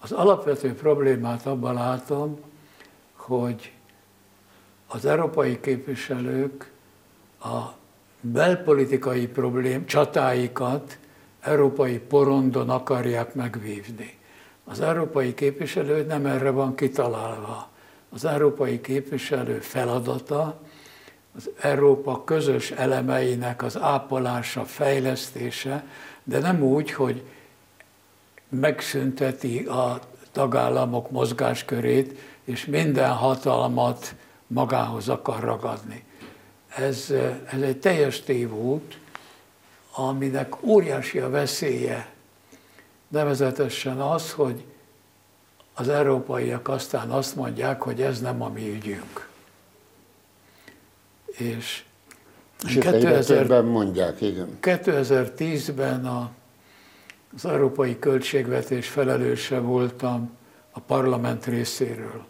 Az 0.00 0.12
alapvető 0.12 0.74
problémát 0.74 1.46
abban 1.46 1.74
látom, 1.74 2.40
hogy 3.16 3.72
az 4.86 5.04
európai 5.04 5.60
képviselők 5.60 6.70
a 7.40 7.58
belpolitikai 8.20 9.26
problém 9.26 9.86
csatáikat 9.86 10.98
európai 11.40 11.98
porondon 11.98 12.70
akarják 12.70 13.34
megvívni. 13.34 14.18
Az 14.70 14.80
európai 14.80 15.34
képviselő 15.34 16.02
nem 16.04 16.26
erre 16.26 16.50
van 16.50 16.74
kitalálva. 16.74 17.68
Az 18.10 18.24
európai 18.24 18.80
képviselő 18.80 19.58
feladata 19.58 20.60
az 21.36 21.50
Európa 21.60 22.24
közös 22.24 22.70
elemeinek 22.70 23.62
az 23.62 23.78
ápolása, 23.78 24.64
fejlesztése, 24.64 25.84
de 26.24 26.38
nem 26.38 26.62
úgy, 26.62 26.92
hogy 26.92 27.22
megszünteti 28.48 29.58
a 29.58 30.00
tagállamok 30.32 31.10
mozgáskörét, 31.10 32.18
és 32.44 32.64
minden 32.66 33.12
hatalmat 33.12 34.14
magához 34.46 35.08
akar 35.08 35.40
ragadni. 35.40 36.04
Ez, 36.68 37.10
ez 37.52 37.60
egy 37.60 37.78
teljes 37.78 38.20
tévút, 38.20 38.98
aminek 39.94 40.62
óriási 40.62 41.18
a 41.18 41.30
veszélye, 41.30 42.09
nevezetesen 43.10 44.00
az, 44.00 44.32
hogy 44.32 44.64
az 45.74 45.88
európaiak 45.88 46.68
aztán 46.68 47.10
azt 47.10 47.36
mondják, 47.36 47.82
hogy 47.82 48.02
ez 48.02 48.20
nem 48.20 48.42
a 48.42 48.48
mi 48.48 48.70
ügyünk. 48.70 49.28
És, 51.26 51.84
és 52.66 52.78
2000, 52.78 53.62
mondják, 53.62 54.20
igen. 54.20 54.58
2010-ben 54.62 56.06
a, 56.06 56.30
az 57.34 57.44
európai 57.44 57.98
költségvetés 57.98 58.88
felelőse 58.88 59.58
voltam 59.58 60.30
a 60.70 60.80
parlament 60.80 61.46
részéről. 61.46 62.24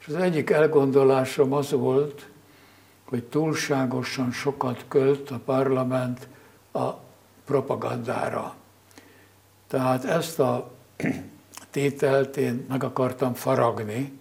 És 0.00 0.06
az 0.06 0.14
egyik 0.14 0.50
elgondolásom 0.50 1.52
az 1.52 1.70
volt, 1.70 2.28
hogy 3.04 3.24
túlságosan 3.24 4.32
sokat 4.32 4.84
költ 4.88 5.30
a 5.30 5.40
parlament 5.44 6.28
a 6.72 6.90
propagandára. 7.44 8.54
Tehát 9.68 10.04
ezt 10.04 10.38
a 10.38 10.72
tételt 11.70 12.36
én 12.36 12.66
meg 12.68 12.84
akartam 12.84 13.34
faragni, 13.34 14.18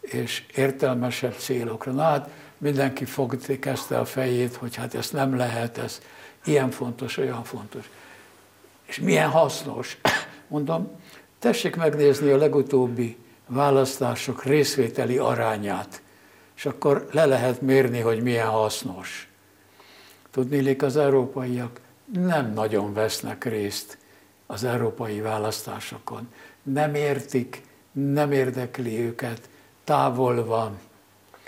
és 0.00 0.44
értelmesebb 0.54 1.34
célokra. 1.38 1.92
Na 1.92 2.02
hát 2.02 2.28
mindenki 2.58 3.04
fogti 3.04 3.58
kezdte 3.58 3.98
a 3.98 4.04
fejét, 4.04 4.54
hogy 4.54 4.74
hát 4.74 4.94
ez 4.94 5.10
nem 5.10 5.36
lehet, 5.36 5.78
ez 5.78 6.00
ilyen 6.44 6.70
fontos, 6.70 7.16
olyan 7.16 7.44
fontos. 7.44 7.90
És 8.84 8.98
milyen 8.98 9.30
hasznos. 9.30 9.98
Mondom, 10.48 10.90
tessék 11.38 11.76
megnézni 11.76 12.30
a 12.30 12.36
legutóbbi 12.36 13.16
választások 13.46 14.44
részvételi 14.44 15.18
arányát, 15.18 16.02
és 16.56 16.66
akkor 16.66 17.08
le 17.12 17.24
lehet 17.24 17.60
mérni, 17.60 18.00
hogy 18.00 18.22
milyen 18.22 18.48
hasznos. 18.48 19.28
Tudnélik, 20.30 20.82
az 20.82 20.96
európaiak 20.96 21.80
nem 22.12 22.52
nagyon 22.52 22.92
vesznek 22.92 23.44
részt 23.44 23.98
az 24.46 24.64
európai 24.64 25.20
választásokon. 25.20 26.28
Nem 26.62 26.94
értik, 26.94 27.62
nem 27.92 28.32
érdekli 28.32 28.98
őket, 29.00 29.48
távol 29.84 30.44
van. 30.44 30.78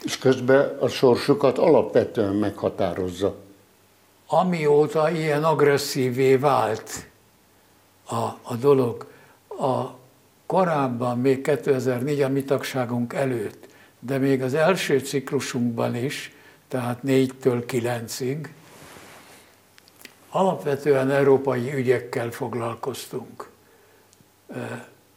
És 0.03 0.19
közben 0.19 0.79
a 0.81 0.89
sorsukat 0.89 1.59
alapvetően 1.59 2.35
meghatározza. 2.35 3.37
Amióta 4.27 5.11
ilyen 5.11 5.45
agresszívé 5.45 6.37
vált 6.37 7.07
a, 8.05 8.15
a 8.43 8.55
dolog, 8.61 9.07
a 9.49 9.85
korábban, 10.47 11.19
még 11.19 11.43
2004 11.43 12.21
a 12.21 12.29
mi 12.29 12.45
tagságunk 12.45 13.13
előtt, 13.13 13.67
de 13.99 14.19
még 14.19 14.43
az 14.43 14.55
első 14.55 14.99
ciklusunkban 14.99 15.95
is, 15.95 16.33
tehát 16.69 16.99
4-től 17.07 17.65
9-ig, 17.67 18.49
alapvetően 20.31 21.11
európai 21.11 21.75
ügyekkel 21.75 22.31
foglalkoztunk. 22.31 23.49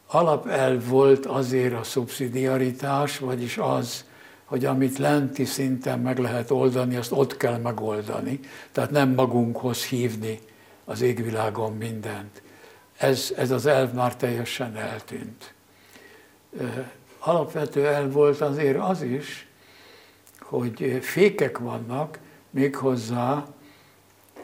Alapelv 0.06 0.88
volt 0.88 1.26
azért 1.26 1.74
a 1.74 1.82
szubszidiaritás, 1.82 3.18
vagyis 3.18 3.58
az, 3.58 4.04
hogy 4.44 4.64
amit 4.64 4.98
lenti 4.98 5.44
szinten 5.44 5.98
meg 5.98 6.18
lehet 6.18 6.50
oldani, 6.50 6.96
azt 6.96 7.12
ott 7.12 7.36
kell 7.36 7.58
megoldani. 7.58 8.40
Tehát 8.72 8.90
nem 8.90 9.14
magunkhoz 9.14 9.84
hívni 9.84 10.38
az 10.84 11.00
égvilágon 11.00 11.72
mindent. 11.72 12.42
Ez, 12.96 13.32
ez 13.36 13.50
az 13.50 13.66
elv 13.66 13.92
már 13.92 14.16
teljesen 14.16 14.76
eltűnt. 14.76 15.54
Alapvető 17.18 17.86
elv 17.86 18.12
volt 18.12 18.40
azért 18.40 18.78
az 18.78 19.02
is, 19.02 19.48
hogy 20.40 20.98
fékek 21.02 21.58
vannak, 21.58 22.18
méghozzá 22.50 23.46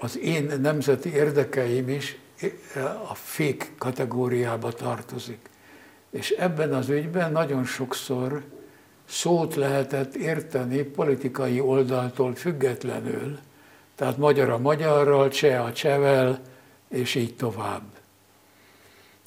az 0.00 0.18
én 0.18 0.52
nemzeti 0.61 1.12
érdekeim 1.12 1.88
is 1.88 2.18
a 3.09 3.14
fék 3.14 3.72
kategóriába 3.78 4.72
tartozik. 4.72 5.50
És 6.11 6.30
ebben 6.30 6.74
az 6.74 6.88
ügyben 6.88 7.32
nagyon 7.32 7.64
sokszor 7.64 8.42
szót 9.09 9.54
lehetett 9.54 10.14
érteni 10.14 10.82
politikai 10.82 11.61
oldaltól 11.61 12.35
függetlenül, 12.35 13.38
tehát 13.94 14.16
magyar 14.16 14.50
a 14.50 14.59
magyarral, 14.59 15.28
cseh 15.28 15.64
a 15.64 15.72
csevel, 15.72 16.40
és 16.88 17.14
így 17.14 17.37
tovább. 17.37 17.82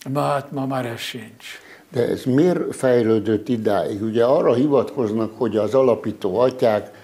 Ma, 0.10 0.22
hát 0.22 0.52
ma 0.52 0.66
már 0.66 0.86
ez 0.86 1.00
sincs. 1.00 1.46
De 1.92 2.08
ez 2.08 2.24
miért 2.24 2.76
fejlődött 2.76 3.50
idáig? 3.50 4.02
Ugye 4.02 4.26
arra 4.26 4.54
hivatkoznak, 4.54 5.38
hogy 5.38 5.58
az 5.58 5.74
alapító 5.74 6.40
atyák 6.40 6.99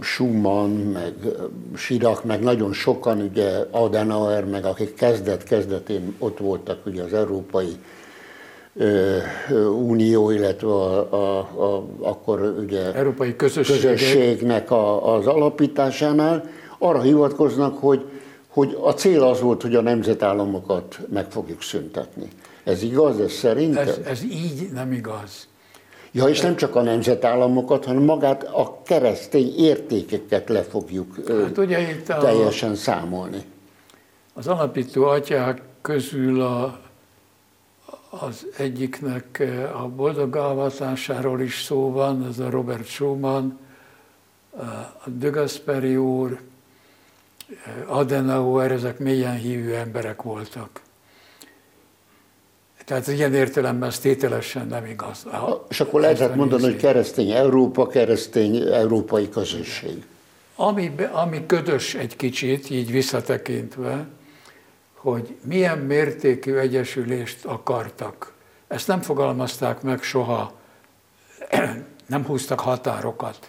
Schumann, 0.00 0.70
meg 0.70 1.14
Sirak, 1.76 2.24
meg 2.24 2.42
nagyon 2.42 2.72
sokan, 2.72 3.20
ugye 3.20 3.66
Adenauer, 3.70 4.44
meg 4.44 4.64
akik 4.64 4.94
kezdet-kezdetén 4.94 6.14
ott 6.18 6.38
voltak 6.38 6.86
ugye 6.86 7.02
az 7.02 7.12
Európai 7.12 7.76
Unió, 9.86 10.30
illetve 10.30 10.68
a, 10.68 11.12
a, 11.12 11.38
a, 11.38 11.86
akkor 12.00 12.40
ugye 12.40 12.94
Európai 12.94 13.36
közösségnek 13.36 14.70
a, 14.70 15.14
az 15.14 15.26
alapításánál, 15.26 16.48
arra 16.78 17.00
hivatkoznak, 17.00 17.78
hogy, 17.78 18.04
hogy 18.48 18.78
a 18.80 18.90
cél 18.92 19.22
az 19.22 19.40
volt, 19.40 19.62
hogy 19.62 19.74
a 19.74 19.80
nemzetállamokat 19.80 20.98
meg 21.08 21.30
fogjuk 21.30 21.62
szüntetni. 21.62 22.28
Ez 22.64 22.82
igaz, 22.82 23.20
ez 23.20 23.32
szerint? 23.32 23.76
Ez, 23.76 23.98
ez 24.06 24.22
így 24.22 24.70
nem 24.72 24.92
igaz. 24.92 25.48
Ja, 26.14 26.28
és 26.28 26.40
nem 26.40 26.56
csak 26.56 26.76
a 26.76 26.82
nemzetállamokat, 26.82 27.84
hanem 27.84 28.02
magát 28.02 28.42
a 28.42 28.82
keresztény 28.84 29.54
értékeket 29.56 30.48
le 30.48 30.62
fogjuk 30.62 31.16
hát 31.28 31.58
ugye 31.58 31.90
itt 31.90 32.08
a, 32.08 32.18
teljesen 32.18 32.74
számolni. 32.74 33.42
Az 34.34 34.46
alapító 34.46 35.04
atyák 35.04 35.62
közül 35.80 36.42
a, 36.42 36.80
az 38.10 38.46
egyiknek 38.56 39.42
a 39.74 39.88
boldog 39.88 40.36
alvatásáról 40.36 41.40
is 41.40 41.62
szó 41.62 41.90
van, 41.90 42.26
ez 42.26 42.38
a 42.38 42.50
Robert 42.50 42.86
Schumann, 42.86 43.58
a 45.04 45.08
De 45.08 45.28
Gasperi 45.28 45.96
úr, 45.96 46.40
Adenauer, 47.86 48.72
ezek 48.72 48.98
mélyen 48.98 49.36
hívő 49.36 49.74
emberek 49.74 50.22
voltak. 50.22 50.80
Tehát 52.92 53.08
ilyen 53.08 53.34
értelemben 53.34 53.88
ez 53.88 53.98
tételesen 53.98 54.66
nem 54.66 54.86
igaz. 54.86 55.24
A, 55.24 55.66
és 55.68 55.80
akkor 55.80 56.00
lehetett 56.00 56.34
mondani, 56.34 56.62
hogy 56.62 56.76
keresztény 56.76 57.30
Európa, 57.30 57.86
keresztény 57.86 58.56
európai 58.56 59.28
közösség. 59.28 60.04
Ami, 60.56 60.94
ami 61.12 61.46
ködös 61.46 61.94
egy 61.94 62.16
kicsit, 62.16 62.70
így 62.70 62.90
visszatekintve, 62.90 64.06
hogy 64.94 65.36
milyen 65.44 65.78
mértékű 65.78 66.54
egyesülést 66.54 67.44
akartak. 67.44 68.32
Ezt 68.68 68.88
nem 68.88 69.00
fogalmazták 69.00 69.82
meg 69.82 70.02
soha, 70.02 70.52
nem 72.06 72.24
húztak 72.24 72.60
határokat. 72.60 73.48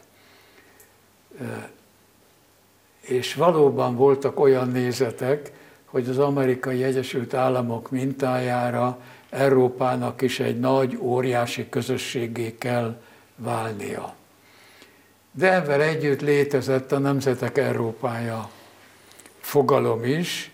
És 3.01 3.33
valóban 3.33 3.95
voltak 3.95 4.39
olyan 4.39 4.67
nézetek, 4.67 5.51
hogy 5.85 6.09
az 6.09 6.17
amerikai 6.17 6.83
Egyesült 6.83 7.33
Államok 7.33 7.91
mintájára 7.91 8.99
Európának 9.33 10.21
is 10.21 10.39
egy 10.39 10.59
nagy, 10.59 10.97
óriási 11.01 11.69
közösségé 11.69 12.55
kell 12.57 13.01
válnia. 13.35 14.15
De 15.31 15.51
ezzel 15.51 15.81
együtt 15.81 16.21
létezett 16.21 16.91
a 16.91 16.97
Nemzetek 16.97 17.57
Európája 17.57 18.49
fogalom 19.39 20.03
is, 20.03 20.51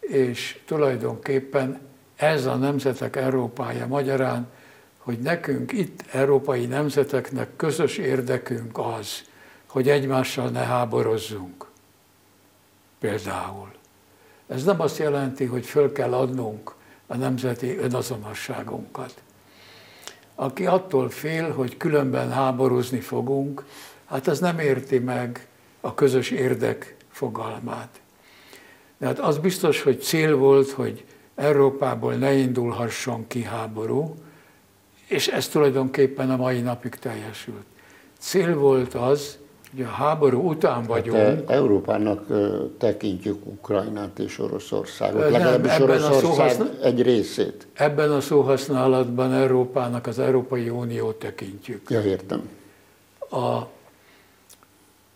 és 0.00 0.60
tulajdonképpen 0.66 1.80
ez 2.16 2.46
a 2.46 2.54
Nemzetek 2.54 3.16
Európája 3.16 3.86
magyarán, 3.86 4.48
hogy 4.98 5.18
nekünk 5.18 5.72
itt, 5.72 6.04
európai 6.12 6.66
nemzeteknek 6.66 7.48
közös 7.56 7.96
érdekünk 7.96 8.78
az, 8.78 9.22
hogy 9.66 9.88
egymással 9.88 10.48
ne 10.48 10.60
háborozzunk. 10.60 11.66
Például. 12.98 13.72
Ez 14.48 14.64
nem 14.64 14.80
azt 14.80 14.98
jelenti, 14.98 15.44
hogy 15.44 15.66
föl 15.66 15.92
kell 15.92 16.12
adnunk 16.14 16.74
a 17.10 17.16
nemzeti 17.16 17.76
önazonosságunkat. 17.76 19.22
Aki 20.34 20.66
attól 20.66 21.08
fél, 21.08 21.52
hogy 21.52 21.76
különben 21.76 22.32
háborúzni 22.32 23.00
fogunk, 23.00 23.64
hát 24.04 24.26
az 24.26 24.38
nem 24.38 24.58
érti 24.58 24.98
meg 24.98 25.46
a 25.80 25.94
közös 25.94 26.30
érdek 26.30 26.96
fogalmát. 27.10 28.00
De 28.98 29.06
hát 29.06 29.18
az 29.18 29.38
biztos, 29.38 29.82
hogy 29.82 30.02
cél 30.02 30.36
volt, 30.36 30.70
hogy 30.70 31.04
Európából 31.34 32.14
ne 32.14 32.32
indulhasson 32.32 33.26
ki 33.26 33.42
háború, 33.42 34.14
és 35.06 35.28
ez 35.28 35.48
tulajdonképpen 35.48 36.30
a 36.30 36.36
mai 36.36 36.60
napig 36.60 36.94
teljesült. 36.94 37.64
Cél 38.18 38.54
volt 38.54 38.94
az, 38.94 39.38
hogy 39.70 39.82
a 39.82 39.88
háború 39.88 40.48
után 40.48 40.82
vagyunk. 40.82 41.16
Hát, 41.16 41.50
Európának 41.50 42.26
tekintjük 42.78 43.46
Ukrajnát 43.46 44.18
és 44.18 44.38
Oroszországot, 44.38 45.20
nem, 45.20 45.32
legalábbis 45.32 45.78
Oroszország 45.78 46.20
szóhaszna... 46.20 46.68
egy 46.82 47.02
részét. 47.02 47.66
Ebben 47.72 48.10
a 48.10 48.20
szóhasználatban 48.20 49.32
Európának 49.32 50.06
az 50.06 50.18
Európai 50.18 50.68
Uniót 50.68 51.18
tekintjük. 51.18 51.90
Ja, 51.90 52.02
értem. 52.02 52.48
A, 53.30 53.60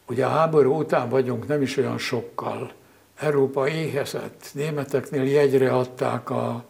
ugye 0.09 0.27
a 0.27 0.29
háború 0.29 0.79
után 0.79 1.09
vagyunk 1.09 1.49
nem 1.49 1.63
is 1.63 1.77
olyan 1.77 1.99
sokkal. 1.99 2.73
Európa 3.17 3.69
éhezett. 3.69 4.51
Németeknél 4.53 5.25
jegyre 5.25 5.73
adták 5.73 6.31
a 6.31 6.65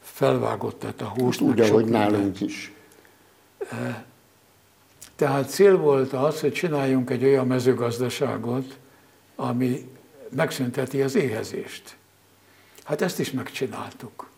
felvágottat, 0.00 1.02
a 1.02 1.12
húst. 1.16 1.40
Úgy, 1.40 1.60
ahogy 1.60 1.84
nálunk 1.84 2.40
is. 2.40 2.72
Tehát 5.22 5.50
cél 5.50 5.76
volt 5.76 6.12
az, 6.12 6.40
hogy 6.40 6.52
csináljunk 6.52 7.10
egy 7.10 7.24
olyan 7.24 7.46
mezőgazdaságot, 7.46 8.78
ami 9.36 9.90
megszünteti 10.30 11.02
az 11.02 11.14
éhezést. 11.14 11.96
Hát 12.84 13.02
ezt 13.02 13.18
is 13.18 13.30
megcsináltuk. 13.30 14.30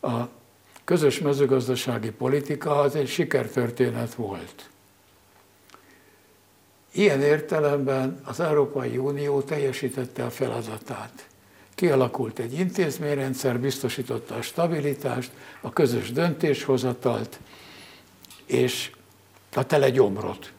A 0.00 0.20
közös 0.84 1.18
mezőgazdasági 1.18 2.10
politika 2.10 2.80
az 2.80 2.94
egy 2.94 3.08
sikertörténet 3.08 4.14
volt. 4.14 4.70
Ilyen 6.92 7.20
értelemben 7.20 8.20
az 8.24 8.40
Európai 8.40 8.96
Unió 8.96 9.40
teljesítette 9.40 10.24
a 10.24 10.30
feladatát. 10.30 11.26
Kialakult 11.74 12.38
egy 12.38 12.58
intézményrendszer, 12.58 13.60
biztosította 13.60 14.34
a 14.34 14.42
stabilitást, 14.42 15.30
a 15.60 15.72
közös 15.72 16.12
döntéshozatalt, 16.12 17.38
és 18.46 18.90
a 19.54 19.66
tele 19.66 19.90
gyomrot. 19.90 20.52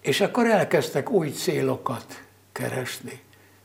És 0.00 0.20
akkor 0.20 0.46
elkezdtek 0.46 1.10
új 1.10 1.30
célokat 1.30 2.22
keresni, 2.52 3.20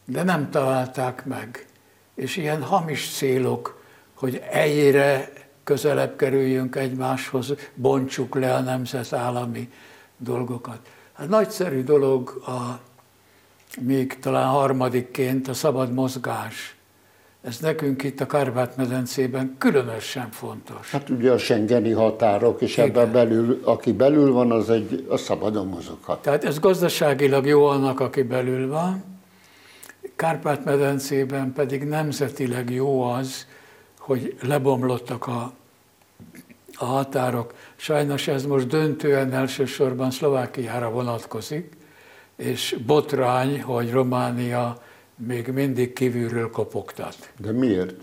de 0.05 0.23
nem 0.23 0.49
találták 0.49 1.25
meg. 1.25 1.67
És 2.15 2.37
ilyen 2.37 2.63
hamis 2.63 3.09
célok, 3.11 3.81
hogy 4.13 4.41
egyre 4.49 5.31
közelebb 5.63 6.15
kerüljünk 6.15 6.75
egymáshoz, 6.75 7.53
bontsuk 7.75 8.35
le 8.35 8.53
a 8.53 8.59
nemzetállami 8.59 9.71
dolgokat. 10.17 10.79
Hát 11.13 11.29
nagyszerű 11.29 11.83
dolog 11.83 12.29
a 12.29 12.79
még 13.81 14.19
talán 14.19 14.47
harmadikként 14.47 15.47
a 15.47 15.53
szabad 15.53 15.93
mozgás 15.93 16.75
ez 17.43 17.57
nekünk 17.59 18.03
itt 18.03 18.21
a 18.21 18.25
Kárpát-medencében 18.25 19.55
különösen 19.57 20.31
fontos. 20.31 20.91
Hát 20.91 21.09
ugye 21.09 21.31
a 21.31 21.37
Schengeni 21.37 21.91
határok, 21.91 22.61
és 22.61 22.77
Igen. 22.77 22.89
ebben 22.89 23.11
belül, 23.11 23.61
aki 23.63 23.91
belül 23.91 24.31
van, 24.31 24.51
az 24.51 24.69
egy 24.69 25.05
a 25.09 25.17
szabadon 25.17 25.67
mozoghat. 25.67 26.21
Tehát 26.21 26.43
ez 26.43 26.59
gazdaságilag 26.59 27.45
jó 27.45 27.65
annak, 27.65 27.99
aki 27.99 28.21
belül 28.21 28.67
van, 28.67 29.03
Kárpát-medencében 30.15 31.53
pedig 31.53 31.83
nemzetileg 31.83 32.69
jó 32.69 33.01
az, 33.01 33.47
hogy 33.99 34.35
lebomlottak 34.41 35.27
a, 35.27 35.53
a 36.75 36.85
határok. 36.85 37.53
Sajnos 37.75 38.27
ez 38.27 38.45
most 38.45 38.67
döntően 38.67 39.33
elsősorban 39.33 40.11
Szlovákiára 40.11 40.89
vonatkozik, 40.89 41.77
és 42.35 42.75
botrány, 42.85 43.61
hogy 43.61 43.91
Románia 43.91 44.81
még 45.15 45.47
mindig 45.47 45.93
kívülről 45.93 46.49
kopogtat. 46.49 47.31
De 47.37 47.51
miért? 47.51 47.95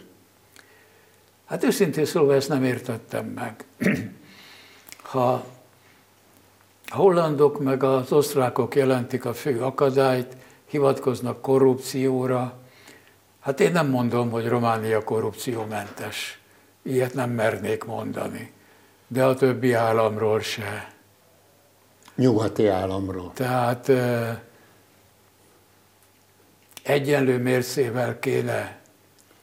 Hát 1.47 1.65
őszintén 1.65 2.05
szólva 2.05 2.35
ezt 2.35 2.49
nem 2.49 2.65
értettem 2.65 3.27
meg. 3.27 3.65
ha 5.13 5.33
a 6.93 6.97
hollandok 6.97 7.61
meg 7.61 7.83
az 7.83 8.13
osztrákok 8.13 8.75
jelentik 8.75 9.25
a 9.25 9.35
fő 9.35 9.61
akadályt, 9.61 10.37
hivatkoznak 10.67 11.41
korrupcióra, 11.41 12.59
hát 13.41 13.61
én 13.61 13.73
nem 13.73 13.89
mondom, 13.89 14.31
hogy 14.31 14.49
Románia 14.49 15.05
korrupciómentes. 15.05 16.41
Ilyet 16.83 17.15
nem 17.15 17.31
mernék 17.31 17.85
mondani. 17.85 18.53
De 19.09 19.25
a 19.25 19.35
többi 19.35 19.73
államról 19.73 20.41
se. 20.41 20.95
Nyugati 22.15 22.67
államról. 22.67 23.33
Tehát 23.35 23.91
egyenlő 26.83 27.39
mércével 27.39 28.19
kéne, 28.19 28.79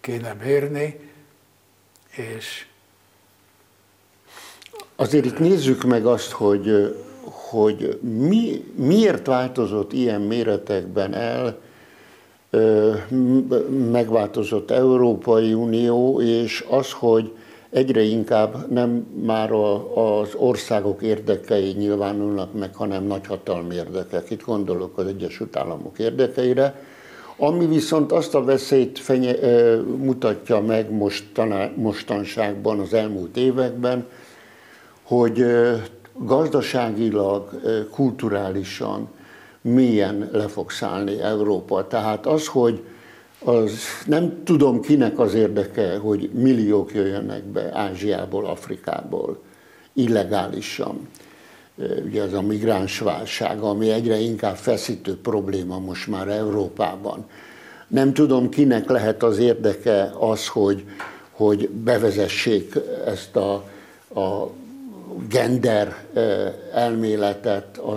kéne 0.01 0.33
mérni, 0.33 0.99
és 2.15 2.65
Azért 4.99 5.25
itt 5.25 5.39
nézzük 5.39 5.83
meg 5.83 6.05
azt, 6.05 6.31
hogy, 6.31 6.95
hogy 7.23 7.99
mi, 8.01 8.63
miért 8.75 9.25
változott 9.27 9.93
ilyen 9.93 10.21
méretekben 10.21 11.13
el, 11.13 11.57
megváltozott 13.91 14.71
Európai 14.71 15.53
Unió, 15.53 16.21
és 16.21 16.65
az, 16.69 16.91
hogy 16.91 17.31
egyre 17.69 18.01
inkább 18.01 18.71
nem 18.71 19.07
már 19.25 19.51
az 19.95 20.33
országok 20.35 21.01
érdekei 21.01 21.71
nyilvánulnak 21.71 22.53
meg, 22.53 22.75
hanem 22.75 23.03
nagyhatalmi 23.03 23.75
érdekek. 23.75 24.29
Itt 24.29 24.43
gondolok 24.43 24.97
az 24.97 25.05
Egyesült 25.05 25.55
Államok 25.55 25.99
érdekeire, 25.99 26.81
ami 27.37 27.65
viszont 27.65 28.11
azt 28.11 28.35
a 28.35 28.43
veszélyt 28.43 28.99
fenye, 28.99 29.33
mutatja 29.97 30.61
meg 30.61 30.91
mostaná, 30.91 31.71
mostanságban, 31.75 32.79
az 32.79 32.93
elmúlt 32.93 33.37
években, 33.37 34.07
hogy 35.03 35.45
gazdaságilag, 36.13 37.49
kulturálisan 37.91 39.09
milyen 39.61 40.29
le 40.31 40.47
fog 40.47 40.71
szállni 40.71 41.21
Európa. 41.21 41.87
Tehát 41.87 42.25
az, 42.25 42.47
hogy 42.47 42.83
az 43.43 43.79
nem 44.05 44.43
tudom 44.43 44.81
kinek 44.81 45.19
az 45.19 45.33
érdeke, 45.33 45.97
hogy 45.97 46.29
milliók 46.33 46.93
jöjjenek 46.93 47.43
be 47.43 47.69
Ázsiából, 47.73 48.45
Afrikából 48.45 49.39
illegálisan 49.93 51.07
ugye 52.05 52.21
ez 52.21 52.33
a 52.33 52.41
migránsválság, 52.41 53.59
ami 53.59 53.89
egyre 53.89 54.17
inkább 54.17 54.55
feszítő 54.55 55.17
probléma 55.21 55.79
most 55.79 56.07
már 56.07 56.27
Európában. 56.27 57.25
Nem 57.87 58.13
tudom, 58.13 58.49
kinek 58.49 58.89
lehet 58.89 59.23
az 59.23 59.37
érdeke 59.37 60.11
az, 60.19 60.47
hogy, 60.47 60.83
hogy 61.31 61.69
bevezessék 61.69 62.75
ezt 63.05 63.35
a, 63.35 63.53
a 64.19 64.49
gender 65.29 65.95
elméletet, 66.73 67.77
a, 67.77 67.91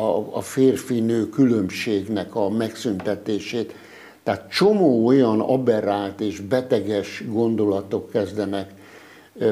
a, 0.00 0.28
a 0.30 0.40
férfi-nő 0.40 1.28
különbségnek 1.28 2.34
a 2.34 2.48
megszüntetését. 2.48 3.74
Tehát 4.22 4.50
csomó 4.50 5.06
olyan 5.06 5.40
aberrált 5.40 6.20
és 6.20 6.40
beteges 6.40 7.24
gondolatok 7.28 8.10
kezdenek 8.10 8.70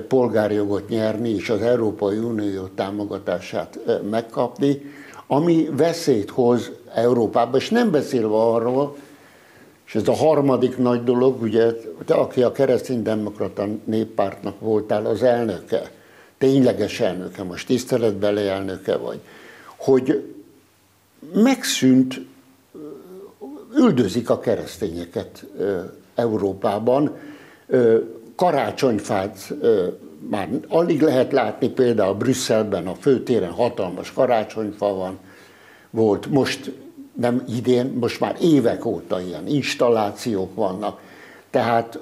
polgárjogot 0.08 0.88
nyerni 0.88 1.28
és 1.28 1.50
az 1.50 1.60
Európai 1.60 2.18
Unió 2.18 2.66
támogatását 2.66 3.78
megkapni, 4.10 4.82
ami 5.26 5.68
veszélyt 5.76 6.30
hoz 6.30 6.70
Európába, 6.94 7.56
és 7.56 7.70
nem 7.70 7.90
beszélve 7.90 8.34
arról, 8.34 8.96
És 9.86 9.98
ez 9.98 10.08
a 10.08 10.14
harmadik 10.14 10.78
nagy 10.78 11.04
dolog, 11.04 11.42
ugye, 11.42 11.72
te, 12.04 12.14
aki 12.14 12.42
a 12.42 12.52
kereszténydemokrata 12.52 13.66
néppártnak 13.84 14.60
voltál 14.60 15.06
az 15.06 15.22
elnöke, 15.22 15.90
tényleges 16.38 17.00
elnöke, 17.00 17.42
most 17.42 17.66
tiszteletbeli 17.66 18.46
elnöke 18.46 18.96
vagy, 18.96 19.20
hogy 19.76 20.34
megszűnt, 21.34 22.20
üldözik 23.76 24.30
a 24.30 24.38
keresztényeket 24.38 25.46
Európában, 26.14 27.16
karácsonyfát 28.36 29.54
már 30.30 30.48
alig 30.68 31.00
lehet 31.00 31.32
látni, 31.32 31.68
például 31.68 32.14
Brüsszelben 32.14 32.86
a 32.86 32.94
főtéren 32.94 33.50
hatalmas 33.50 34.12
karácsonyfa 34.12 34.94
van, 34.94 35.18
volt, 35.90 36.26
most 36.26 36.72
nem 37.12 37.44
idén, 37.48 37.86
most 37.86 38.20
már 38.20 38.36
évek 38.40 38.84
óta 38.84 39.20
ilyen 39.20 39.46
installációk 39.46 40.54
vannak. 40.54 41.00
Tehát 41.50 41.98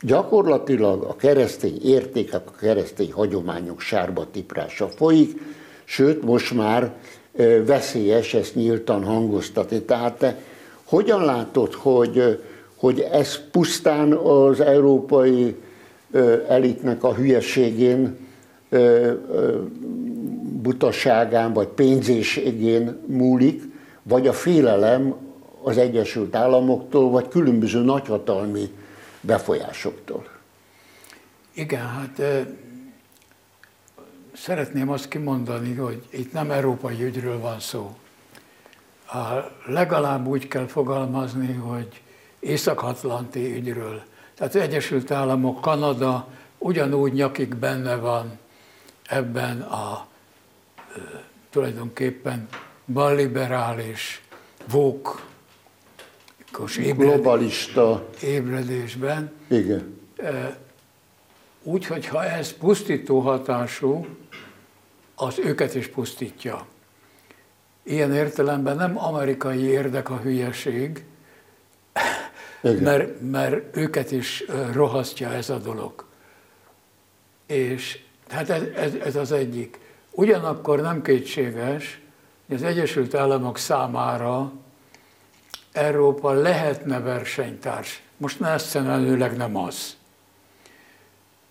gyakorlatilag 0.00 1.02
a 1.02 1.16
keresztény 1.16 1.80
értékek, 1.82 2.42
a 2.46 2.58
keresztény 2.58 3.12
hagyományok 3.12 3.80
sárba 3.80 4.26
tiprása 4.30 4.88
folyik, 4.88 5.40
sőt 5.84 6.22
most 6.22 6.54
már 6.54 6.92
veszélyes 7.64 8.34
ezt 8.34 8.54
nyíltan 8.54 9.04
hangoztatni. 9.04 9.82
Tehát 9.82 10.18
te 10.18 10.38
hogyan 10.84 11.24
látod, 11.24 11.74
hogy, 11.74 12.42
hogy 12.80 13.00
ez 13.00 13.50
pusztán 13.50 14.12
az 14.12 14.60
európai 14.60 15.56
elitnek 16.48 17.04
a 17.04 17.14
hülyeségén, 17.14 18.16
butaságán 20.62 21.52
vagy 21.52 21.66
pénzéségén 21.66 23.00
múlik, 23.06 23.62
vagy 24.02 24.26
a 24.26 24.32
félelem 24.32 25.14
az 25.62 25.78
Egyesült 25.78 26.34
Államoktól, 26.34 27.10
vagy 27.10 27.28
különböző 27.28 27.80
nagyhatalmi 27.80 28.70
befolyásoktól. 29.20 30.28
Igen, 31.52 31.86
hát 31.86 32.22
szeretném 34.32 34.90
azt 34.90 35.08
kimondani, 35.08 35.74
hogy 35.74 36.02
itt 36.10 36.32
nem 36.32 36.50
európai 36.50 37.02
ügyről 37.02 37.40
van 37.40 37.60
szó. 37.60 37.96
Legalább 39.66 40.26
úgy 40.26 40.48
kell 40.48 40.66
fogalmazni, 40.66 41.52
hogy 41.52 42.02
Észak-Atlanti 42.40 43.54
ügyről. 43.54 44.02
Tehát 44.34 44.54
az 44.54 44.60
Egyesült 44.60 45.10
Államok, 45.10 45.60
Kanada 45.60 46.28
ugyanúgy 46.58 47.12
nyakig 47.12 47.54
benne 47.54 47.96
van 47.96 48.38
ebben 49.06 49.60
a 49.60 50.06
tulajdonképpen 51.50 52.48
balliberális, 52.86 54.22
vók, 54.70 55.28
globalista 56.96 58.08
ébredésben. 58.22 59.32
Igen. 59.48 59.98
Úgy, 61.62 61.86
hogyha 61.86 62.24
ez 62.24 62.52
pusztító 62.52 63.20
hatású, 63.20 64.06
az 65.14 65.38
őket 65.38 65.74
is 65.74 65.88
pusztítja. 65.88 66.66
Ilyen 67.82 68.14
értelemben 68.14 68.76
nem 68.76 68.98
amerikai 68.98 69.60
érdek 69.60 70.10
a 70.10 70.16
hülyeség, 70.16 71.04
mert, 72.60 73.20
mert 73.20 73.76
őket 73.76 74.10
is 74.10 74.44
rohasztja 74.72 75.32
ez 75.32 75.50
a 75.50 75.58
dolog. 75.58 76.04
És 77.46 77.98
hát 78.28 78.50
ez, 78.50 78.62
ez, 78.62 78.94
ez 78.94 79.16
az 79.16 79.32
egyik. 79.32 79.78
Ugyanakkor 80.10 80.80
nem 80.80 81.02
kétséges, 81.02 82.00
hogy 82.46 82.56
az 82.56 82.62
Egyesült 82.62 83.14
Államok 83.14 83.58
számára 83.58 84.52
Európa 85.72 86.32
lehetne 86.32 87.00
versenytárs. 87.00 88.02
Most 88.16 88.40
messzenelőleg 88.40 89.36
nem 89.36 89.56
az. 89.56 89.96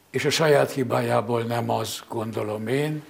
És 0.09 0.25
a 0.25 0.29
saját 0.29 0.71
hibájából 0.71 1.41
nem 1.41 1.69
az, 1.69 2.03
gondolom 2.07 2.67
én. 2.67 3.03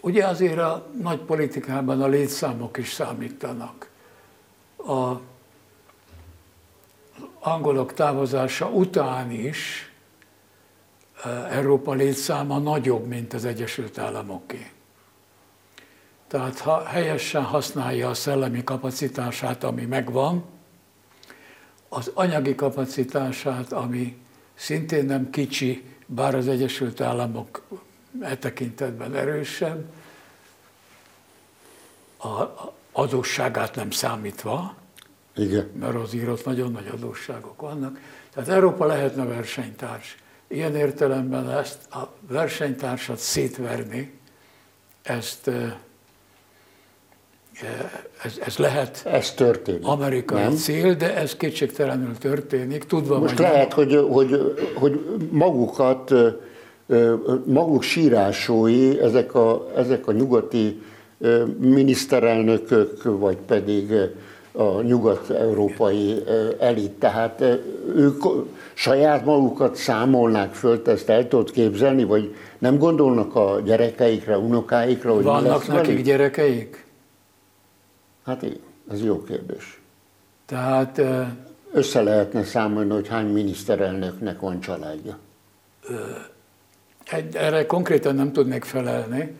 Ugye 0.00 0.26
azért 0.26 0.58
a 0.58 0.86
nagy 1.02 1.18
politikában 1.18 2.02
a 2.02 2.06
létszámok 2.06 2.76
is 2.76 2.92
számítanak. 2.92 3.88
A 4.76 5.20
angolok 7.42 7.94
távozása 7.94 8.68
után 8.68 9.30
is 9.30 9.92
Európa 11.50 11.92
létszáma 11.92 12.58
nagyobb, 12.58 13.06
mint 13.06 13.32
az 13.32 13.44
Egyesült 13.44 13.98
Államoké. 13.98 14.70
Tehát 16.28 16.58
ha 16.58 16.84
helyesen 16.84 17.42
használja 17.42 18.08
a 18.08 18.14
szellemi 18.14 18.64
kapacitását, 18.64 19.64
ami 19.64 19.84
megvan, 19.84 20.44
az 21.88 22.10
anyagi 22.14 22.54
kapacitását, 22.54 23.72
ami 23.72 24.16
szintén 24.54 25.04
nem 25.04 25.30
kicsi, 25.30 25.84
bár 26.06 26.34
az 26.34 26.48
Egyesült 26.48 27.00
Államok 27.00 27.62
e 28.20 28.36
tekintetben 28.36 29.14
erősebb, 29.14 29.84
a 32.18 32.72
adósságát 32.92 33.74
nem 33.74 33.90
számítva, 33.90 34.74
Igen. 35.36 35.70
mert 35.80 35.94
az 35.94 36.14
írott 36.14 36.44
nagyon 36.44 36.72
nagy 36.72 36.90
adósságok 36.92 37.60
vannak. 37.60 37.98
Tehát 38.34 38.48
Európa 38.48 38.86
lehetne 38.86 39.24
versenytárs. 39.24 40.16
Ilyen 40.48 40.76
értelemben 40.76 41.50
ezt 41.50 41.92
a 41.92 42.12
versenytársat 42.28 43.18
szétverni, 43.18 44.18
ezt 45.02 45.50
ez, 48.22 48.38
ez 48.46 48.56
lehet 48.56 49.02
ez 49.06 49.34
történik, 49.34 49.86
amerikai 49.86 50.42
nem? 50.42 50.54
cél, 50.54 50.94
de 50.94 51.16
ez 51.16 51.36
kétségtelenül 51.36 52.18
történik. 52.18 52.84
Tudva 52.84 53.18
Most 53.18 53.38
lehet, 53.38 53.72
hogy, 53.72 54.06
hogy, 54.10 54.54
hogy 54.74 55.00
magukat, 55.30 56.12
maguk 57.44 57.82
sírásói, 57.82 59.00
ezek 59.00 59.34
a, 59.34 59.70
ezek 59.76 60.06
a 60.06 60.12
nyugati 60.12 60.82
miniszterelnökök, 61.58 63.02
vagy 63.02 63.36
pedig 63.36 63.92
a 64.52 64.80
nyugat-európai 64.80 66.22
elit. 66.58 66.90
Tehát 66.90 67.40
ők 67.94 68.22
saját 68.74 69.24
magukat 69.24 69.76
számolnák 69.76 70.54
föl, 70.54 70.82
ezt 70.86 71.08
el 71.08 71.28
tudod 71.28 71.50
képzelni, 71.50 72.04
vagy 72.04 72.34
nem 72.58 72.78
gondolnak 72.78 73.34
a 73.34 73.60
gyerekeikre, 73.64 74.38
unokáikra? 74.38 75.14
Hogy 75.14 75.24
Vannak 75.24 75.66
nekik 75.66 75.86
velük? 75.86 76.04
gyerekeik? 76.04 76.84
Hát 78.24 78.42
igen, 78.42 78.60
ez 78.90 79.04
jó 79.04 79.22
kérdés. 79.22 79.80
Tehát... 80.46 81.00
Össze 81.74 82.02
lehetne 82.02 82.44
számolni, 82.44 82.90
hogy 82.90 83.08
hány 83.08 83.26
miniszterelnöknek 83.26 84.40
van 84.40 84.60
családja. 84.60 85.18
Erre 87.32 87.66
konkrétan 87.66 88.14
nem 88.14 88.32
tudnék 88.32 88.64
felelni, 88.64 89.36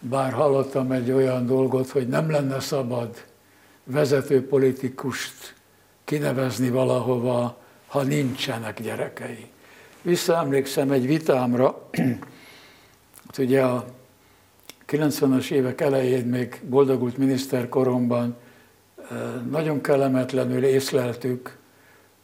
bár 0.00 0.32
hallottam 0.32 0.92
egy 0.92 1.10
olyan 1.10 1.46
dolgot, 1.46 1.88
hogy 1.88 2.08
nem 2.08 2.30
lenne 2.30 2.60
szabad 2.60 3.08
vezető 3.86 4.46
politikust 4.46 5.54
kinevezni 6.04 6.68
valahova, 6.68 7.58
ha 7.86 8.02
nincsenek 8.02 8.82
gyerekei. 8.82 9.46
Visszaemlékszem 10.02 10.90
egy 10.90 11.06
vitámra, 11.06 11.88
hogy 13.34 13.44
ugye 13.46 13.62
a 13.62 13.84
90-es 14.88 15.50
évek 15.50 15.80
elején 15.80 16.26
még 16.26 16.60
boldogult 16.68 17.16
miniszterkoromban 17.16 18.36
nagyon 19.50 19.80
kellemetlenül 19.80 20.64
észleltük, 20.64 21.58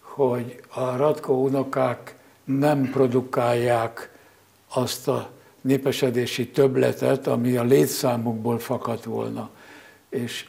hogy 0.01 0.61
a 0.69 0.97
Radko 0.97 1.33
unokák 1.33 2.17
nem 2.45 2.91
produkálják 2.91 4.11
azt 4.75 5.09
a 5.09 5.31
népesedési 5.61 6.49
töbletet, 6.49 7.27
ami 7.27 7.57
a 7.57 7.63
létszámukból 7.63 8.59
fakadt 8.59 9.05
volna. 9.05 9.51
És 10.09 10.49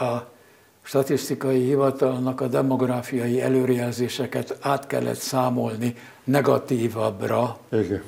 a 0.00 0.30
statisztikai 0.82 1.64
hivatalnak 1.64 2.40
a 2.40 2.46
demográfiai 2.46 3.40
előrejelzéseket 3.40 4.58
át 4.60 4.86
kellett 4.86 5.18
számolni 5.18 5.94
negatívabbra. 6.24 7.58
Igen. 7.72 8.02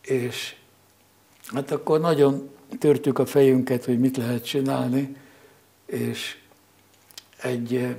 És 0.00 0.54
Hát 1.54 1.70
akkor 1.70 2.00
nagyon 2.00 2.50
törtük 2.78 3.18
a 3.18 3.26
fejünket, 3.26 3.84
hogy 3.84 3.98
mit 3.98 4.16
lehet 4.16 4.44
csinálni, 4.44 5.16
és 5.86 6.38
egy 7.42 7.74
eh, 7.74 7.94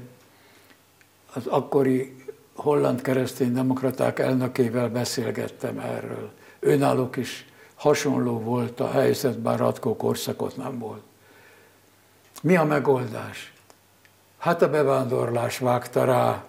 az 1.33 1.47
akkori 1.47 2.15
holland 2.55 3.01
keresztény 3.01 3.53
demokraták 3.53 4.19
elnökével 4.19 4.89
beszélgettem 4.89 5.79
erről. 5.79 6.31
Önállók 6.59 7.15
is 7.17 7.45
hasonló 7.75 8.39
volt 8.39 8.79
a 8.79 8.91
helyzet, 8.91 9.39
bár 9.39 9.59
Ratkó 9.59 9.95
korszakot 9.95 10.57
nem 10.57 10.79
volt. 10.79 11.03
Mi 12.41 12.55
a 12.55 12.63
megoldás? 12.63 13.53
Hát 14.37 14.61
a 14.61 14.69
bevándorlás 14.69 15.57
vágta 15.57 16.05
rá. 16.05 16.43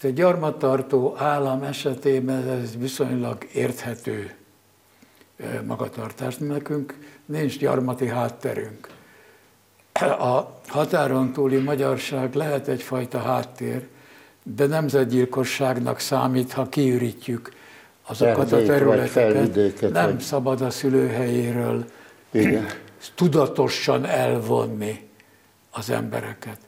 Egy 0.00 0.14
gyarmattartó 0.14 1.14
állam 1.16 1.62
esetében 1.62 2.48
ez 2.48 2.76
viszonylag 2.76 3.46
érthető 3.52 4.34
magatartást. 5.66 6.40
Nekünk 6.40 6.98
nincs 7.24 7.58
gyarmati 7.58 8.06
hátterünk. 8.06 8.88
a 10.00 10.60
határon 10.66 11.32
túli 11.32 11.56
magyarság 11.56 12.34
lehet 12.34 12.68
egyfajta 12.68 13.18
háttér, 13.18 13.86
de 14.42 14.66
nemzetgyilkosságnak 14.66 15.98
számít, 15.98 16.52
ha 16.52 16.68
kiürítjük 16.68 17.52
azokat 18.06 18.52
a 18.52 18.62
területeket. 18.62 19.92
Nem 19.92 20.10
vagy. 20.10 20.20
szabad 20.20 20.60
a 20.60 20.70
szülőhelyéről 20.70 21.84
Igen. 22.30 22.66
Tudatosan 23.14 24.04
elvonni 24.04 25.08
az 25.70 25.90
embereket. 25.90 26.58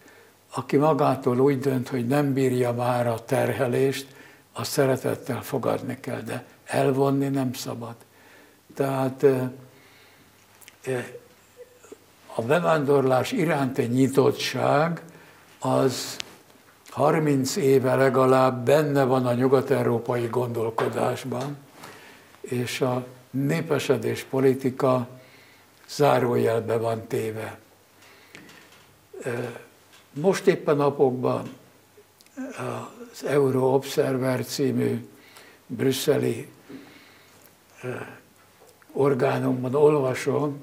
Aki 0.55 0.77
magától 0.77 1.41
úgy 1.41 1.59
dönt, 1.59 1.89
hogy 1.89 2.07
nem 2.07 2.33
bírja 2.33 2.73
már 2.73 3.07
a 3.07 3.25
terhelést, 3.25 4.07
a 4.53 4.65
szeretettel 4.65 5.43
fogadni 5.43 6.01
kell, 6.01 6.21
de 6.21 6.45
elvonni 6.65 7.29
nem 7.29 7.53
szabad. 7.53 7.95
Tehát 8.75 9.27
a 12.35 12.43
bevándorlás 12.43 13.33
iránti 13.33 13.83
nyitottság 13.83 15.03
az 15.59 16.17
30 16.91 17.57
éve 17.57 17.95
legalább 17.95 18.65
benne 18.65 19.05
van 19.05 19.27
a 19.27 19.35
nyugat-európai 19.35 20.27
gondolkodásban, 20.27 21.57
és 22.41 22.81
a 22.81 23.07
népesedés 23.31 24.23
politika 24.23 25.09
zárójelbe 25.95 26.77
van 26.77 27.07
téve. 27.07 27.59
Most 30.13 30.47
éppen 30.47 30.77
napokban 30.77 31.57
az 33.13 33.25
Euro 33.25 33.75
Observer 33.75 34.45
című 34.45 35.09
brüsszeli 35.67 36.49
orgánumban 38.93 39.75
olvasom, 39.75 40.63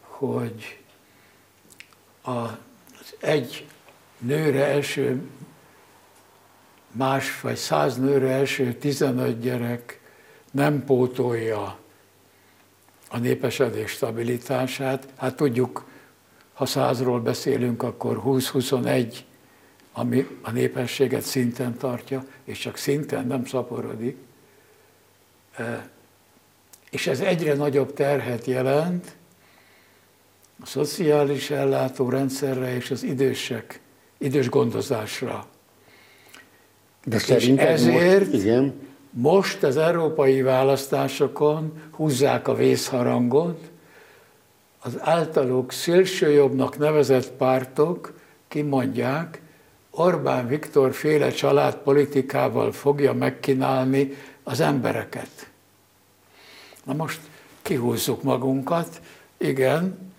hogy 0.00 0.78
az 2.22 3.14
egy 3.20 3.66
nőre 4.18 4.64
első, 4.64 5.22
más 6.90 7.40
vagy 7.40 7.56
száz 7.56 7.96
nőre 7.96 8.28
első 8.28 8.72
15 8.72 9.40
gyerek 9.40 10.00
nem 10.50 10.84
pótolja 10.84 11.78
a 13.08 13.18
népesedés 13.18 13.90
stabilitását. 13.90 15.08
Hát 15.16 15.36
tudjuk, 15.36 15.84
ha 16.52 16.66
százról 16.66 17.20
beszélünk, 17.20 17.82
akkor 17.82 18.22
20-21, 18.24 19.14
ami 19.92 20.26
a 20.42 20.50
népességet 20.50 21.22
szinten 21.22 21.76
tartja, 21.76 22.24
és 22.44 22.58
csak 22.58 22.76
szinten 22.76 23.26
nem 23.26 23.44
szaporodik. 23.44 24.16
És 26.90 27.06
ez 27.06 27.20
egyre 27.20 27.54
nagyobb 27.54 27.92
terhet 27.92 28.44
jelent 28.44 29.16
a 30.60 30.66
szociális 30.66 31.50
ellátórendszerre 31.50 32.74
és 32.74 32.90
az 32.90 33.02
idősek, 33.02 33.80
idős 34.18 34.48
gondozásra. 34.48 35.46
De 37.04 37.16
és 37.16 37.48
ezért 37.56 38.32
most, 38.32 38.42
igen. 38.44 38.87
Most 39.10 39.62
az 39.62 39.76
európai 39.76 40.42
választásokon 40.42 41.82
húzzák 41.90 42.48
a 42.48 42.54
vészharangot, 42.54 43.70
az 44.78 44.96
általuk 45.00 45.72
szélsőjobbnak 45.72 46.78
nevezett 46.78 47.30
pártok 47.30 48.12
kimondják, 48.48 49.40
Orbán 49.90 50.46
Viktor 50.46 50.94
féle 50.94 51.30
családpolitikával 51.30 52.72
fogja 52.72 53.12
megkínálni 53.12 54.12
az 54.42 54.60
embereket. 54.60 55.50
Na 56.84 56.92
most 56.92 57.20
kihúzzuk 57.62 58.22
magunkat, 58.22 59.00
igen, 59.36 60.12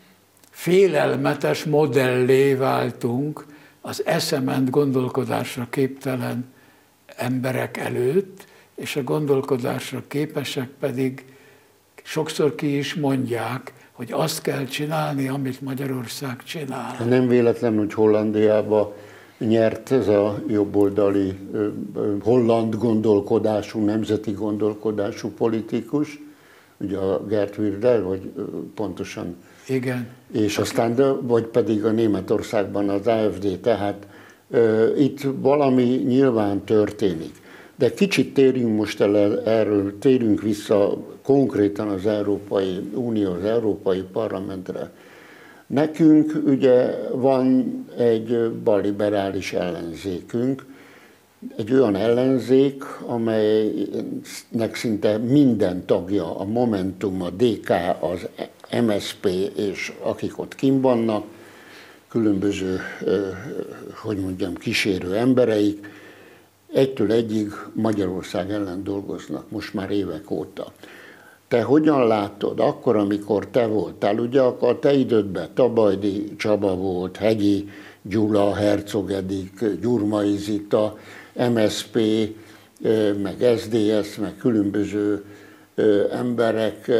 félelmetes 0.49 1.63
modellé 1.63 2.53
váltunk 2.53 3.45
az 3.81 4.05
eszement 4.05 4.69
gondolkodásra 4.69 5.67
képtelen 5.69 6.53
emberek 7.15 7.77
előtt, 7.77 8.47
és 8.79 8.95
a 8.95 9.03
gondolkodásra 9.03 10.03
képesek 10.07 10.69
pedig 10.79 11.25
sokszor 12.03 12.55
ki 12.55 12.77
is 12.77 12.95
mondják, 12.95 13.73
hogy 13.91 14.11
azt 14.11 14.41
kell 14.41 14.65
csinálni, 14.65 15.27
amit 15.27 15.61
Magyarország 15.61 16.43
csinál. 16.43 17.05
Nem 17.07 17.27
véletlen, 17.27 17.77
hogy 17.77 17.93
Hollandiában 17.93 18.91
nyert 19.37 19.91
ez 19.91 20.07
a 20.07 20.41
jobboldali 20.47 21.33
holland 22.21 22.75
gondolkodású, 22.75 23.85
nemzeti 23.85 24.31
gondolkodású 24.31 25.29
politikus, 25.29 26.19
ugye 26.77 26.97
a 26.97 27.25
Gert 27.25 27.57
Wildel, 27.57 28.03
vagy 28.03 28.31
pontosan. 28.75 29.35
Igen. 29.67 30.07
És 30.31 30.57
aztán, 30.57 31.17
vagy 31.21 31.43
pedig 31.43 31.85
a 31.85 31.91
Németországban 31.91 32.89
az 32.89 33.07
AFD, 33.07 33.59
tehát 33.59 34.07
itt 34.97 35.27
valami 35.35 35.83
nyilván 35.83 36.63
történik. 36.63 37.47
De 37.79 37.93
kicsit 37.93 38.33
térjünk 38.33 38.77
most 38.77 39.01
el 39.01 39.43
erről, 39.45 39.97
térjünk 39.99 40.41
vissza 40.41 40.97
konkrétan 41.23 41.87
az 41.87 42.05
Európai 42.05 42.89
Unió, 42.93 43.31
az 43.31 43.43
Európai 43.43 44.01
Parlamentre. 44.11 44.91
Nekünk 45.67 46.41
ugye 46.45 46.95
van 47.11 47.85
egy 47.97 48.51
baliberális 48.63 49.53
ellenzékünk, 49.53 50.65
egy 51.57 51.73
olyan 51.73 51.95
ellenzék, 51.95 52.83
amelynek 53.05 54.75
szinte 54.75 55.17
minden 55.17 55.85
tagja, 55.85 56.39
a 56.39 56.43
Momentum, 56.43 57.21
a 57.21 57.29
DK, 57.29 57.69
az 57.99 58.27
MSP 58.85 59.25
és 59.55 59.93
akik 60.01 60.39
ott 60.39 60.55
kim 60.55 60.81
vannak, 60.81 61.25
különböző, 62.07 62.79
hogy 64.01 64.17
mondjam, 64.17 64.53
kísérő 64.55 65.15
embereik, 65.15 65.87
egytől 66.73 67.11
egyig 67.11 67.51
Magyarország 67.73 68.51
ellen 68.51 68.83
dolgoznak, 68.83 69.49
most 69.49 69.73
már 69.73 69.91
évek 69.91 70.31
óta. 70.31 70.71
Te 71.47 71.61
hogyan 71.61 72.07
látod, 72.07 72.59
akkor, 72.59 72.95
amikor 72.95 73.47
te 73.47 73.65
voltál, 73.65 74.17
ugye 74.17 74.41
a 74.41 74.79
te 74.79 74.93
idődben 74.93 75.49
Tabajdi 75.53 76.35
Csaba 76.35 76.75
volt, 76.75 77.17
Hegyi 77.17 77.69
Gyula, 78.01 78.53
Herzog 78.55 79.11
Edik, 79.11 79.65
Gyurmai 79.81 80.37
Zita, 80.37 80.97
MSP, 81.53 81.99
meg 83.23 83.57
SDS, 83.57 84.15
meg 84.17 84.35
különböző 84.37 85.23
emberek, 86.11 86.91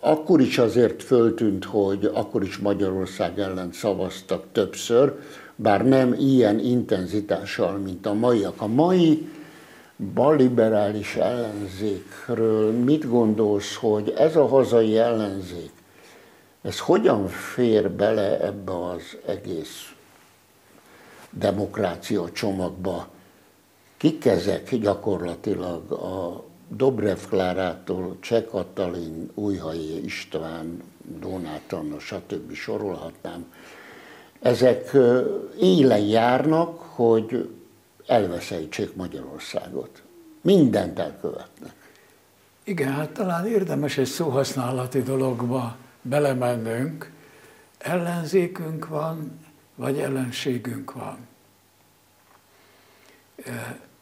akkor 0.00 0.40
is 0.40 0.58
azért 0.58 1.02
föltűnt, 1.02 1.64
hogy 1.64 2.10
akkor 2.14 2.42
is 2.42 2.58
Magyarország 2.58 3.38
ellen 3.38 3.72
szavaztak 3.72 4.44
többször, 4.52 5.14
bár 5.56 5.84
nem 5.84 6.12
ilyen 6.12 6.58
intenzitással, 6.58 7.76
mint 7.76 8.06
a 8.06 8.12
maiak. 8.12 8.60
A 8.60 8.66
mai 8.66 9.28
balliberális 10.14 11.16
ellenzékről 11.16 12.72
mit 12.72 13.08
gondolsz, 13.08 13.74
hogy 13.74 14.14
ez 14.16 14.36
a 14.36 14.46
hazai 14.46 14.98
ellenzék, 14.98 15.70
ez 16.62 16.78
hogyan 16.78 17.28
fér 17.28 17.90
bele 17.90 18.40
ebbe 18.40 18.86
az 18.86 19.16
egész 19.26 19.92
demokrácia 21.30 22.30
csomagba? 22.32 23.08
Kik 23.96 24.24
ezek 24.24 24.74
gyakorlatilag 24.74 25.92
a 25.92 26.44
Dobrev 26.68 27.18
Klárától 27.28 28.16
Cseh 28.20 28.44
Katalin, 28.50 29.30
Újhai 29.34 30.04
István, 30.04 30.82
Donát 31.20 31.72
Anna, 31.72 31.98
stb. 31.98 32.52
sorolhatnám. 32.52 33.52
Ezek 34.44 34.96
élen 35.60 36.00
járnak, 36.00 36.80
hogy 36.80 37.50
elveszejtsék 38.06 38.94
Magyarországot. 38.94 40.02
Mindent 40.40 40.98
elkövetnek. 40.98 41.72
Igen, 42.64 42.92
hát 42.92 43.10
talán 43.10 43.46
érdemes 43.46 43.98
egy 43.98 44.06
szóhasználati 44.06 45.02
dologba 45.02 45.76
belemennünk. 46.02 47.10
Ellenzékünk 47.78 48.88
van, 48.88 49.40
vagy 49.74 49.98
ellenségünk 49.98 50.92
van. 50.92 51.18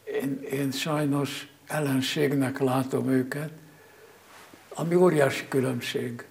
Én, 0.05 0.43
én 0.51 0.71
sajnos 0.71 1.53
ellenségnek 1.67 2.59
látom 2.59 3.09
őket, 3.09 3.51
ami 4.69 4.95
óriási 4.95 5.49
különbség. 5.49 6.27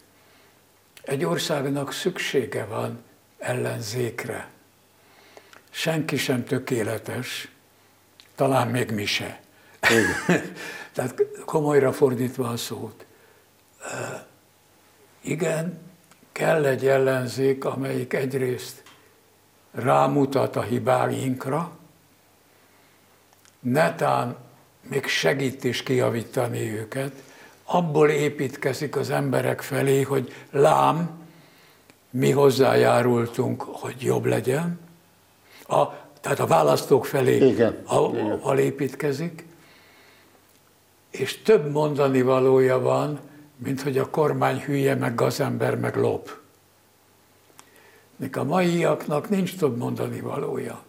Egy 1.02 1.26
országnak 1.26 1.92
szüksége 1.92 2.66
van 2.66 3.10
ellenzékre. 3.42 4.50
Senki 5.70 6.18
sem 6.18 6.44
tökéletes, 6.44 7.52
talán 8.36 8.68
még 8.68 8.92
mi 8.92 9.06
se. 9.06 9.40
Tehát 10.94 11.16
komolyra 11.46 11.92
fordítva 11.92 12.50
a 12.50 12.58
szót. 12.58 13.06
Igen, 15.22 15.80
kell 16.32 16.66
egy 16.66 16.88
ellenzék, 16.88 17.66
amelyik 17.66 18.14
egyrészt 18.14 18.84
rámutat 19.72 20.56
a 20.56 20.62
hibáinkra, 20.62 21.72
netán 23.60 24.38
még 24.90 25.08
segít 25.08 25.64
is 25.64 25.84
kiavítani 25.84 26.78
őket, 26.78 27.24
abból 27.66 28.10
építkezik 28.10 28.96
az 28.96 29.10
emberek 29.10 29.62
felé, 29.62 30.02
hogy 30.02 30.34
lám, 30.52 31.21
mi 32.12 32.32
hozzájárultunk, 32.32 33.62
hogy 33.62 33.96
jobb 34.00 34.26
legyen, 34.26 34.80
a, 35.68 35.86
tehát 36.22 36.40
a 36.40 36.46
választók 36.46 37.06
felé 37.06 37.48
Igen. 37.48 37.78
A, 37.86 38.50
a, 38.50 38.60
építkezik, 38.60 39.46
és 41.10 41.42
több 41.42 41.72
mondani 41.72 42.22
valója 42.22 42.80
van, 42.80 43.20
mint 43.58 43.82
hogy 43.82 43.98
a 43.98 44.10
kormány 44.10 44.60
hülye, 44.60 44.96
meg 44.96 45.16
gazember, 45.16 45.78
meg 45.78 45.96
lop. 45.96 46.40
Nek 48.16 48.36
a 48.36 48.44
maiaknak 48.44 49.30
nincs 49.30 49.58
több 49.58 49.78
mondani 49.78 50.20
valója. 50.20 50.84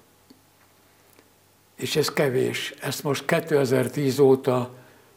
És 1.74 1.96
ez 1.96 2.08
kevés. 2.12 2.74
Ezt 2.80 3.02
most 3.02 3.24
2010 3.24 4.18
óta 4.18 4.70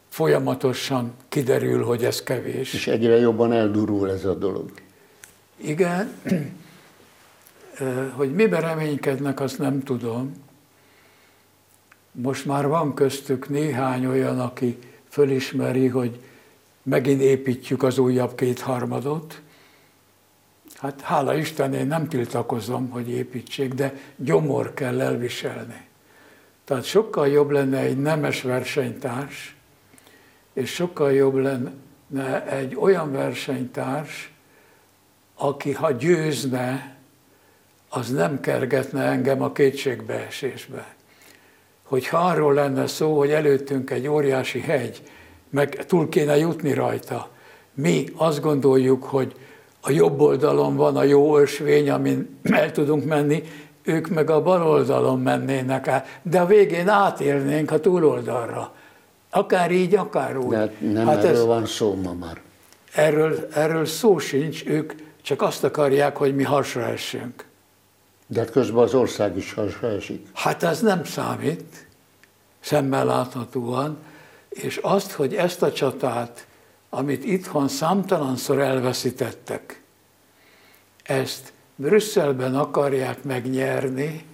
folyamatosan 0.08 1.12
kiderül, 1.28 1.84
hogy 1.84 2.04
ez 2.04 2.22
kevés. 2.22 2.74
És 2.74 2.86
egyre 2.86 3.16
jobban 3.16 3.52
eldurul 3.52 4.10
ez 4.10 4.24
a 4.24 4.34
dolog. 4.34 4.70
Igen, 5.56 6.12
hogy 8.16 8.34
miben 8.34 8.60
reménykednek, 8.60 9.40
azt 9.40 9.58
nem 9.58 9.82
tudom. 9.82 10.44
Most 12.12 12.44
már 12.44 12.66
van 12.66 12.94
köztük 12.94 13.48
néhány 13.48 14.06
olyan, 14.06 14.40
aki 14.40 14.78
fölismeri, 15.08 15.86
hogy 15.86 16.20
megint 16.82 17.20
építjük 17.20 17.82
az 17.82 17.98
újabb 17.98 18.34
kétharmadot. 18.34 19.40
Hát 20.76 21.00
hála 21.00 21.34
Isten, 21.34 21.74
én 21.74 21.86
nem 21.86 22.08
tiltakozom, 22.08 22.90
hogy 22.90 23.08
építsék, 23.08 23.74
de 23.74 23.94
gyomor 24.16 24.74
kell 24.74 25.00
elviselni. 25.00 25.86
Tehát 26.64 26.84
sokkal 26.84 27.28
jobb 27.28 27.50
lenne 27.50 27.78
egy 27.78 27.98
nemes 27.98 28.42
versenytárs, 28.42 29.56
és 30.52 30.70
sokkal 30.70 31.12
jobb 31.12 31.34
lenne 31.34 32.46
egy 32.46 32.74
olyan 32.74 33.12
versenytárs, 33.12 34.32
aki 35.36 35.72
ha 35.72 35.90
győzne, 35.90 36.96
az 37.88 38.10
nem 38.10 38.40
kergetne 38.40 39.02
engem 39.02 39.42
a 39.42 39.52
kétségbeesésbe. 39.52 40.94
Hogyha 41.82 42.18
arról 42.18 42.54
lenne 42.54 42.86
szó, 42.86 43.18
hogy 43.18 43.30
előttünk 43.30 43.90
egy 43.90 44.08
óriási 44.08 44.60
hegy, 44.60 45.02
meg 45.50 45.86
túl 45.86 46.08
kéne 46.08 46.36
jutni 46.36 46.72
rajta, 46.72 47.28
mi 47.74 48.04
azt 48.16 48.40
gondoljuk, 48.40 49.04
hogy 49.04 49.34
a 49.80 49.90
jobb 49.90 50.20
oldalon 50.20 50.76
van 50.76 50.96
a 50.96 51.02
jó 51.02 51.38
ösvény, 51.38 51.90
amin 51.90 52.38
el 52.42 52.72
tudunk 52.72 53.04
menni, 53.04 53.42
ők 53.82 54.08
meg 54.08 54.30
a 54.30 54.42
bal 54.42 54.66
oldalon 54.68 55.20
mennének 55.20 55.88
át, 55.88 56.20
de 56.22 56.40
a 56.40 56.46
végén 56.46 56.88
átélnénk 56.88 57.70
a 57.70 57.80
túloldalra. 57.80 58.74
Akár 59.30 59.70
így, 59.70 59.94
akár 59.94 60.36
úgy. 60.36 60.48
De 60.48 60.72
nem 60.80 61.06
hát 61.06 61.24
erről 61.24 61.36
ez, 61.36 61.44
van 61.44 61.66
szó 61.66 61.94
ma 61.94 62.12
már. 62.12 62.40
Erről, 62.94 63.48
erről 63.52 63.84
szó 63.84 64.18
sincs, 64.18 64.66
ők 64.66 64.92
csak 65.26 65.42
azt 65.42 65.64
akarják, 65.64 66.16
hogy 66.16 66.34
mi 66.34 66.42
hasra 66.42 66.82
essünk. 66.82 67.44
De 68.26 68.40
hát 68.40 68.50
közben 68.50 68.82
az 68.82 68.94
ország 68.94 69.36
is 69.36 69.52
hasra 69.52 69.88
esik. 69.88 70.26
Hát 70.34 70.62
ez 70.62 70.80
nem 70.80 71.04
számít, 71.04 71.86
szemmel 72.60 73.04
láthatóan, 73.04 73.98
és 74.48 74.76
azt, 74.76 75.12
hogy 75.12 75.34
ezt 75.34 75.62
a 75.62 75.72
csatát, 75.72 76.46
amit 76.90 77.24
itthon 77.24 77.68
számtalanszor 77.68 78.60
elveszítettek, 78.60 79.82
ezt 81.02 81.52
Brüsszelben 81.76 82.54
akarják 82.54 83.22
megnyerni, 83.22 84.24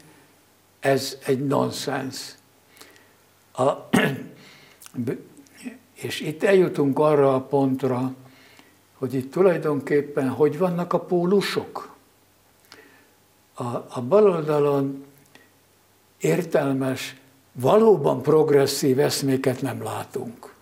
ez 0.80 1.18
egy 1.24 1.47
nonsens. 1.47 2.34
A, 3.53 3.70
és 6.07 6.20
itt 6.20 6.43
eljutunk 6.43 6.99
arra 6.99 7.34
a 7.34 7.40
pontra, 7.40 8.14
hogy 9.03 9.14
itt 9.14 9.32
tulajdonképpen 9.32 10.28
hogy 10.28 10.59
vannak 10.59 10.92
a 10.92 11.00
pólusok. 11.00 11.94
A, 13.55 13.64
a 13.64 14.03
baloldalon 14.09 15.05
értelmes, 16.18 17.16
valóban 17.53 18.22
progresszív 18.22 18.98
eszméket 18.98 19.62
nem 19.62 19.82
látunk. 19.82 20.55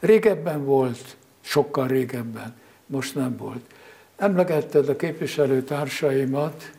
Régebben 0.00 0.64
volt, 0.64 1.16
sokkal 1.40 1.86
régebben, 1.86 2.56
most 2.86 3.14
nem 3.14 3.36
volt. 3.36 3.74
Emlegetted 4.16 4.88
a 4.88 4.96
képviselőtársaimat, 4.96 6.72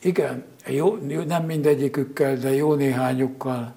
igen, 0.00 0.44
jó, 0.66 0.96
nem 1.26 1.44
mindegyikükkel, 1.44 2.36
de 2.36 2.54
jó 2.54 2.74
néhányukkal 2.74 3.74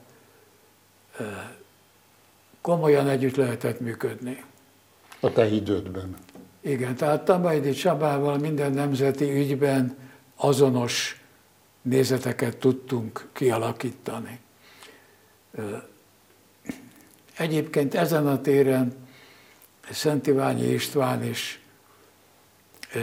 komolyan 2.63 3.07
együtt 3.07 3.35
lehetett 3.35 3.79
működni. 3.79 4.43
A 5.19 5.31
te 5.31 5.45
idődben. 5.45 6.15
Igen, 6.61 6.95
tehát 6.95 7.25
Tamajdi 7.25 7.71
Csabával 7.71 8.37
minden 8.37 8.71
nemzeti 8.71 9.31
ügyben 9.31 9.97
azonos 10.35 11.21
nézeteket 11.81 12.57
tudtunk 12.57 13.27
kialakítani. 13.33 14.39
Egyébként 17.37 17.95
ezen 17.95 18.27
a 18.27 18.41
téren 18.41 18.93
Szent 19.91 20.27
Iványi 20.27 20.67
István 20.67 21.23
is 21.23 21.61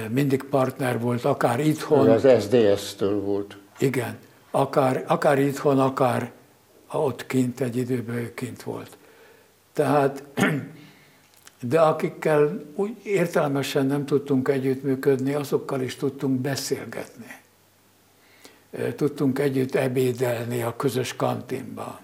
mindig 0.09 0.43
partner 0.43 1.01
volt, 1.01 1.25
akár 1.25 1.61
itthon. 1.61 2.09
Az 2.09 2.43
SDS-től 2.43 3.21
volt. 3.21 3.57
Igen, 3.79 4.19
akár, 4.51 5.05
akár 5.07 5.39
itthon, 5.39 5.79
akár 5.79 6.33
ott 6.93 7.27
kint, 7.27 7.61
egy 7.61 7.77
időben 7.77 8.17
ő 8.17 8.35
kint 8.35 8.63
volt. 8.63 8.99
Tehát, 9.81 10.25
de 11.71 11.81
akikkel 11.81 12.65
úgy 12.75 12.97
értelmesen 13.03 13.87
nem 13.87 14.07
tudtunk 14.07 14.49
együttműködni, 14.49 15.35
azokkal 15.35 15.81
is 15.81 15.97
tudtunk 15.97 16.41
beszélgetni. 16.41 17.41
Tudtunk 18.97 19.39
együtt 19.39 19.75
ebédelni 19.75 20.63
a 20.63 20.77
közös 20.77 21.17
kantinban. 21.17 21.99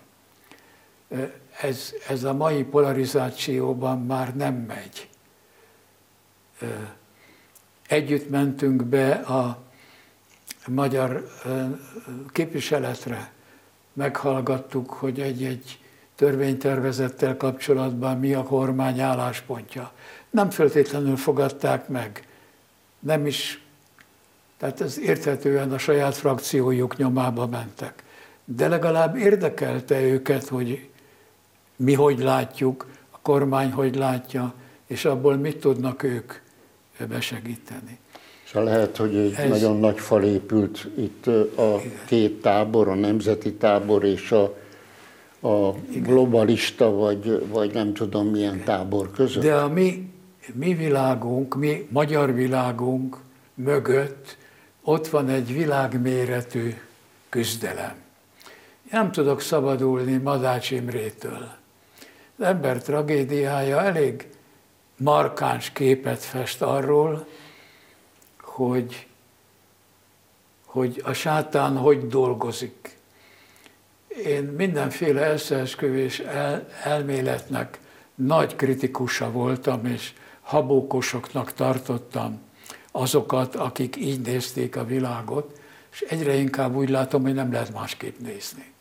Ez, 1.61 1.93
ez 2.09 2.25
a 2.25 2.33
mai 2.33 2.65
polarizációban 2.65 4.03
már 4.03 4.37
nem 4.37 4.55
megy. 4.55 5.09
Együtt 7.89 8.31
mentünk 8.31 8.85
be 8.85 9.11
a 9.11 9.63
magyar 10.67 11.31
képviseletre, 12.33 13.33
meghallgattuk, 13.93 14.91
hogy 14.91 15.21
egy-egy 15.21 15.79
törvénytervezettel 16.17 17.37
kapcsolatban 17.37 18.19
mi 18.19 18.35
a 18.35 18.43
kormány 18.43 19.01
álláspontja. 19.01 19.93
Nem 20.31 20.51
feltétlenül 20.51 21.17
fogadták 21.17 21.89
meg, 21.89 22.27
nem 22.99 23.27
is, 23.27 23.65
tehát 24.59 24.81
ez 24.81 24.99
érthetően 24.99 25.73
a 25.73 25.79
saját 25.79 26.15
frakciójuk 26.15 26.97
nyomába 26.97 27.47
mentek. 27.47 28.03
De 28.45 28.69
legalább 28.69 29.17
érdekelte 29.17 30.03
őket, 30.03 30.49
hogy 30.49 30.89
mi 31.77 31.95
hogy 31.95 32.19
látjuk, 32.19 32.87
a 33.11 33.19
kormány 33.23 33.73
hogy 33.73 33.97
látja, 33.97 34.55
és 34.87 35.05
abból 35.05 35.37
mit 35.37 35.57
tudnak 35.57 36.03
ők 36.03 36.33
besegíteni. 37.09 37.99
És 38.45 38.53
lehet, 38.53 38.97
hogy 38.97 39.17
egy 39.17 39.35
Ez... 39.35 39.49
nagyon 39.49 39.81
nagy 39.81 39.99
fal 39.99 40.25
épült 40.25 40.89
itt 40.95 41.27
a 41.57 41.81
két 42.07 42.41
tábor, 42.41 42.89
a 42.89 42.95
nemzeti 42.95 43.53
tábor 43.53 44.05
és 44.05 44.33
a 44.33 44.55
a 45.47 45.75
globalista, 46.03 46.91
vagy, 46.91 47.49
vagy 47.49 47.73
nem 47.73 47.95
tudom 47.95 48.27
milyen 48.27 48.65
tábor 48.65 49.11
között. 49.11 49.43
De 49.43 49.55
a 49.55 49.69
mi, 49.69 50.11
mi 50.53 50.75
világunk, 50.75 51.55
mi 51.55 51.89
magyar 51.91 52.35
világunk 52.35 53.17
mögött 53.55 54.37
ott 54.83 55.09
van 55.09 55.29
egy 55.29 55.53
világméretű 55.53 56.75
küzdelem. 57.29 57.95
Nem 58.91 59.13
tudok 59.13 59.41
szabadulni 59.41 60.17
Madács 60.17 60.71
Imrétől. 60.71 61.49
Az 62.37 62.45
ember 62.45 62.83
tragédiája 62.83 63.83
elég 63.83 64.29
markáns 64.97 65.71
képet 65.71 66.23
fest 66.23 66.63
arról, 66.63 67.27
hogy, 68.41 69.07
hogy 70.65 71.03
a 71.05 71.13
sátán 71.13 71.77
hogy 71.77 72.07
dolgozik 72.07 72.86
én 74.25 74.43
mindenféle 74.43 75.33
összeesküvés 75.33 76.19
el, 76.19 76.67
elméletnek 76.85 77.79
nagy 78.15 78.57
kritikusa 78.57 79.31
voltam, 79.31 79.87
és 79.87 80.13
habókosoknak 80.41 81.53
tartottam 81.53 82.41
azokat, 82.93 83.55
akik 83.55 83.97
így 83.97 84.21
nézték 84.21 84.77
a 84.77 84.85
világot, 84.85 85.61
és 85.93 86.01
egyre 86.01 86.35
inkább 86.35 86.75
úgy 86.75 86.89
látom, 86.89 87.23
hogy 87.23 87.35
nem 87.35 87.53
lehet 87.53 87.73
másképp 87.73 88.19
nézni. 88.19 88.75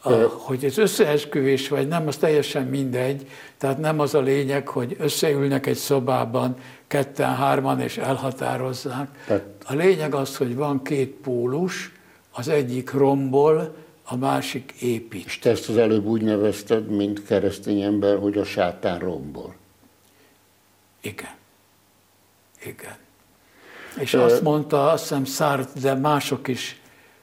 A, 0.00 0.12
hogy 0.12 0.64
ez 0.64 0.78
összeesküvés 0.78 1.68
vagy 1.68 1.88
nem, 1.88 2.06
az 2.06 2.16
teljesen 2.16 2.66
mindegy. 2.66 3.30
Tehát 3.58 3.78
nem 3.78 4.00
az 4.00 4.14
a 4.14 4.20
lényeg, 4.20 4.68
hogy 4.68 4.96
összeülnek 4.98 5.66
egy 5.66 5.76
szobában 5.76 6.56
ketten, 6.86 7.34
hárman 7.34 7.80
és 7.80 7.96
elhatározzák. 7.96 9.08
A 9.66 9.74
lényeg 9.74 10.14
az, 10.14 10.36
hogy 10.36 10.54
van 10.54 10.82
két 10.82 11.10
pólus, 11.10 11.92
az 12.34 12.48
egyik 12.48 12.90
rombol, 12.90 13.74
a 14.04 14.16
másik 14.16 14.72
épít. 14.80 15.24
És 15.26 15.38
te 15.38 15.50
ezt 15.50 15.68
az 15.68 15.76
előbb 15.76 16.04
úgy 16.04 16.22
nevezted, 16.22 16.88
mint 16.88 17.24
keresztény 17.24 17.82
ember, 17.82 18.18
hogy 18.18 18.38
a 18.38 18.44
sátán 18.44 18.98
rombol. 18.98 19.54
Igen. 21.00 21.34
Igen. 22.64 22.96
És 23.98 24.14
azt 24.14 24.42
mondta, 24.42 24.90
azt 24.90 25.02
hiszem 25.02 25.24
Szárt, 25.24 25.80
de 25.80 25.94
mások 25.94 26.48
is, 26.48 26.80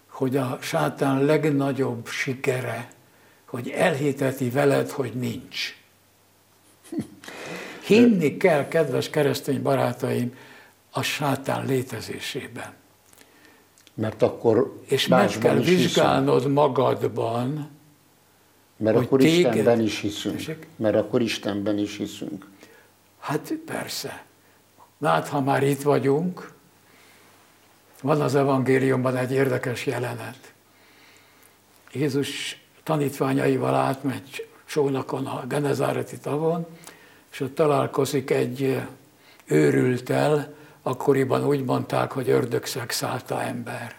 hogy 0.07 0.37
a 0.37 0.57
sátán 0.61 1.25
legnagyobb 1.25 2.07
sikere, 2.07 2.91
hogy 3.45 3.69
elhiteti 3.69 4.49
veled, 4.49 4.89
hogy 4.89 5.13
nincs. 5.13 5.75
Hinni 7.87 8.37
kell, 8.37 8.67
kedves 8.67 9.09
keresztény 9.09 9.61
barátaim, 9.61 10.35
a 10.91 11.01
sátán 11.01 11.65
létezésében. 11.65 12.73
Mert 13.93 14.21
akkor 14.21 14.79
És 14.83 15.07
meg 15.07 15.29
kell 15.29 15.55
vizsgálnod 15.55 16.35
hiszünk. 16.35 16.53
magadban, 16.53 17.69
Mert 18.77 18.97
akkor 18.97 19.19
téged... 19.19 19.53
Istenben 19.55 19.79
is 19.79 19.99
hiszünk. 19.99 20.35
Esik? 20.35 20.67
Mert 20.75 20.95
akkor 20.95 21.21
Istenben 21.21 21.77
is 21.77 21.97
hiszünk. 21.97 22.45
Hát 23.19 23.53
persze. 23.65 24.25
Hát, 25.01 25.27
ha 25.27 25.41
már 25.41 25.63
itt 25.63 25.81
vagyunk, 25.81 26.53
van 28.01 28.21
az 28.21 28.35
evangéliumban 28.35 29.15
egy 29.15 29.31
érdekes 29.31 29.85
jelenet. 29.85 30.53
Jézus 31.93 32.61
tanítványaival 32.83 33.75
átmegy 33.75 34.47
csónakon 34.65 35.25
a 35.25 35.47
Genezáreti 35.47 36.17
tavon, 36.17 36.65
és 37.31 37.39
ott 37.39 37.55
találkozik 37.55 38.29
egy 38.29 38.81
őrültel, 39.45 40.53
akkoriban 40.81 41.45
úgy 41.45 41.63
mondták, 41.63 42.11
hogy 42.11 42.29
ördögszegszálta 42.29 43.41
ember. 43.41 43.95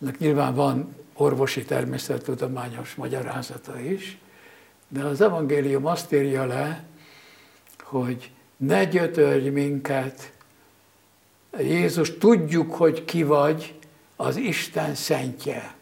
Ennek 0.00 0.18
nyilván 0.18 0.54
van 0.54 0.96
orvosi 1.14 1.64
természettudományos 1.64 2.94
magyarázata 2.94 3.80
is, 3.80 4.18
de 4.88 5.04
az 5.04 5.20
evangélium 5.20 5.86
azt 5.86 6.12
írja 6.12 6.44
le, 6.44 6.84
hogy 7.82 8.30
ne 8.56 8.84
gyötörj 8.84 9.48
minket, 9.48 10.32
Jézus, 11.58 12.18
tudjuk, 12.18 12.74
hogy 12.74 13.04
ki 13.04 13.22
vagy, 13.22 13.78
az 14.16 14.36
Isten 14.36 14.94
szentje. 14.94 15.74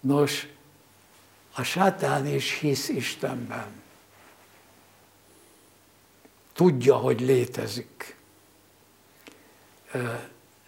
Nos, 0.00 0.48
a 1.54 1.62
sátán 1.62 2.26
is 2.26 2.58
hisz 2.58 2.88
Istenben. 2.88 3.82
Tudja, 6.52 6.96
hogy 6.96 7.20
létezik. 7.20 8.16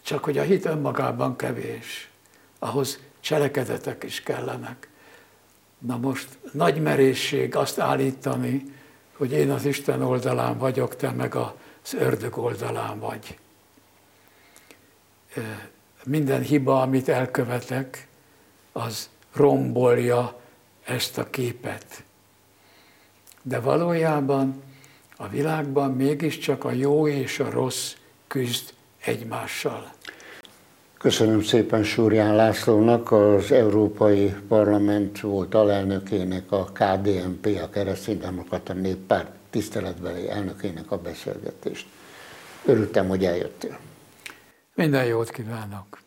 Csak 0.02 0.24
hogy 0.24 0.38
a 0.38 0.42
hit 0.42 0.64
önmagában 0.64 1.36
kevés. 1.36 2.10
Ahhoz 2.58 2.98
cselekedetek 3.20 4.02
is 4.02 4.22
kellenek. 4.22 4.88
Na 5.78 5.96
most 5.96 6.38
nagy 6.52 6.82
merészség 6.82 7.56
azt 7.56 7.78
állítani, 7.78 8.62
hogy 9.16 9.32
én 9.32 9.50
az 9.50 9.64
Isten 9.64 10.02
oldalán 10.02 10.58
vagyok, 10.58 10.96
te 10.96 11.10
meg 11.10 11.34
az 11.34 11.94
ördög 11.94 12.38
oldalán 12.38 12.98
vagy. 12.98 13.38
Minden 16.04 16.42
hiba, 16.42 16.80
amit 16.80 17.08
elkövetek, 17.08 18.08
az 18.72 19.08
rombolja 19.32 20.40
ezt 20.84 21.18
a 21.18 21.30
képet. 21.30 22.02
De 23.42 23.60
valójában 23.60 24.62
a 25.16 25.28
világban 25.28 25.92
mégiscsak 25.92 26.64
a 26.64 26.70
jó 26.70 27.08
és 27.08 27.38
a 27.38 27.50
rossz 27.50 27.94
küzd 28.26 28.74
egymással. 29.06 29.92
Köszönöm 30.98 31.42
szépen 31.42 31.84
Súrján 31.84 32.34
Lászlónak, 32.34 33.12
az 33.12 33.52
Európai 33.52 34.34
Parlament 34.48 35.20
volt 35.20 35.54
alelnökének, 35.54 36.52
a 36.52 36.64
KDNP, 36.64 37.60
a 37.62 37.70
Kereszténydemokrata 37.70 38.72
Néppárt 38.72 39.30
tiszteletbeli 39.50 40.28
elnökének 40.28 40.90
a 40.90 40.98
beszélgetést. 40.98 41.86
Örültem, 42.64 43.08
hogy 43.08 43.24
eljöttél. 43.24 43.78
Minden 44.74 45.04
jót 45.04 45.30
kívánok! 45.30 46.04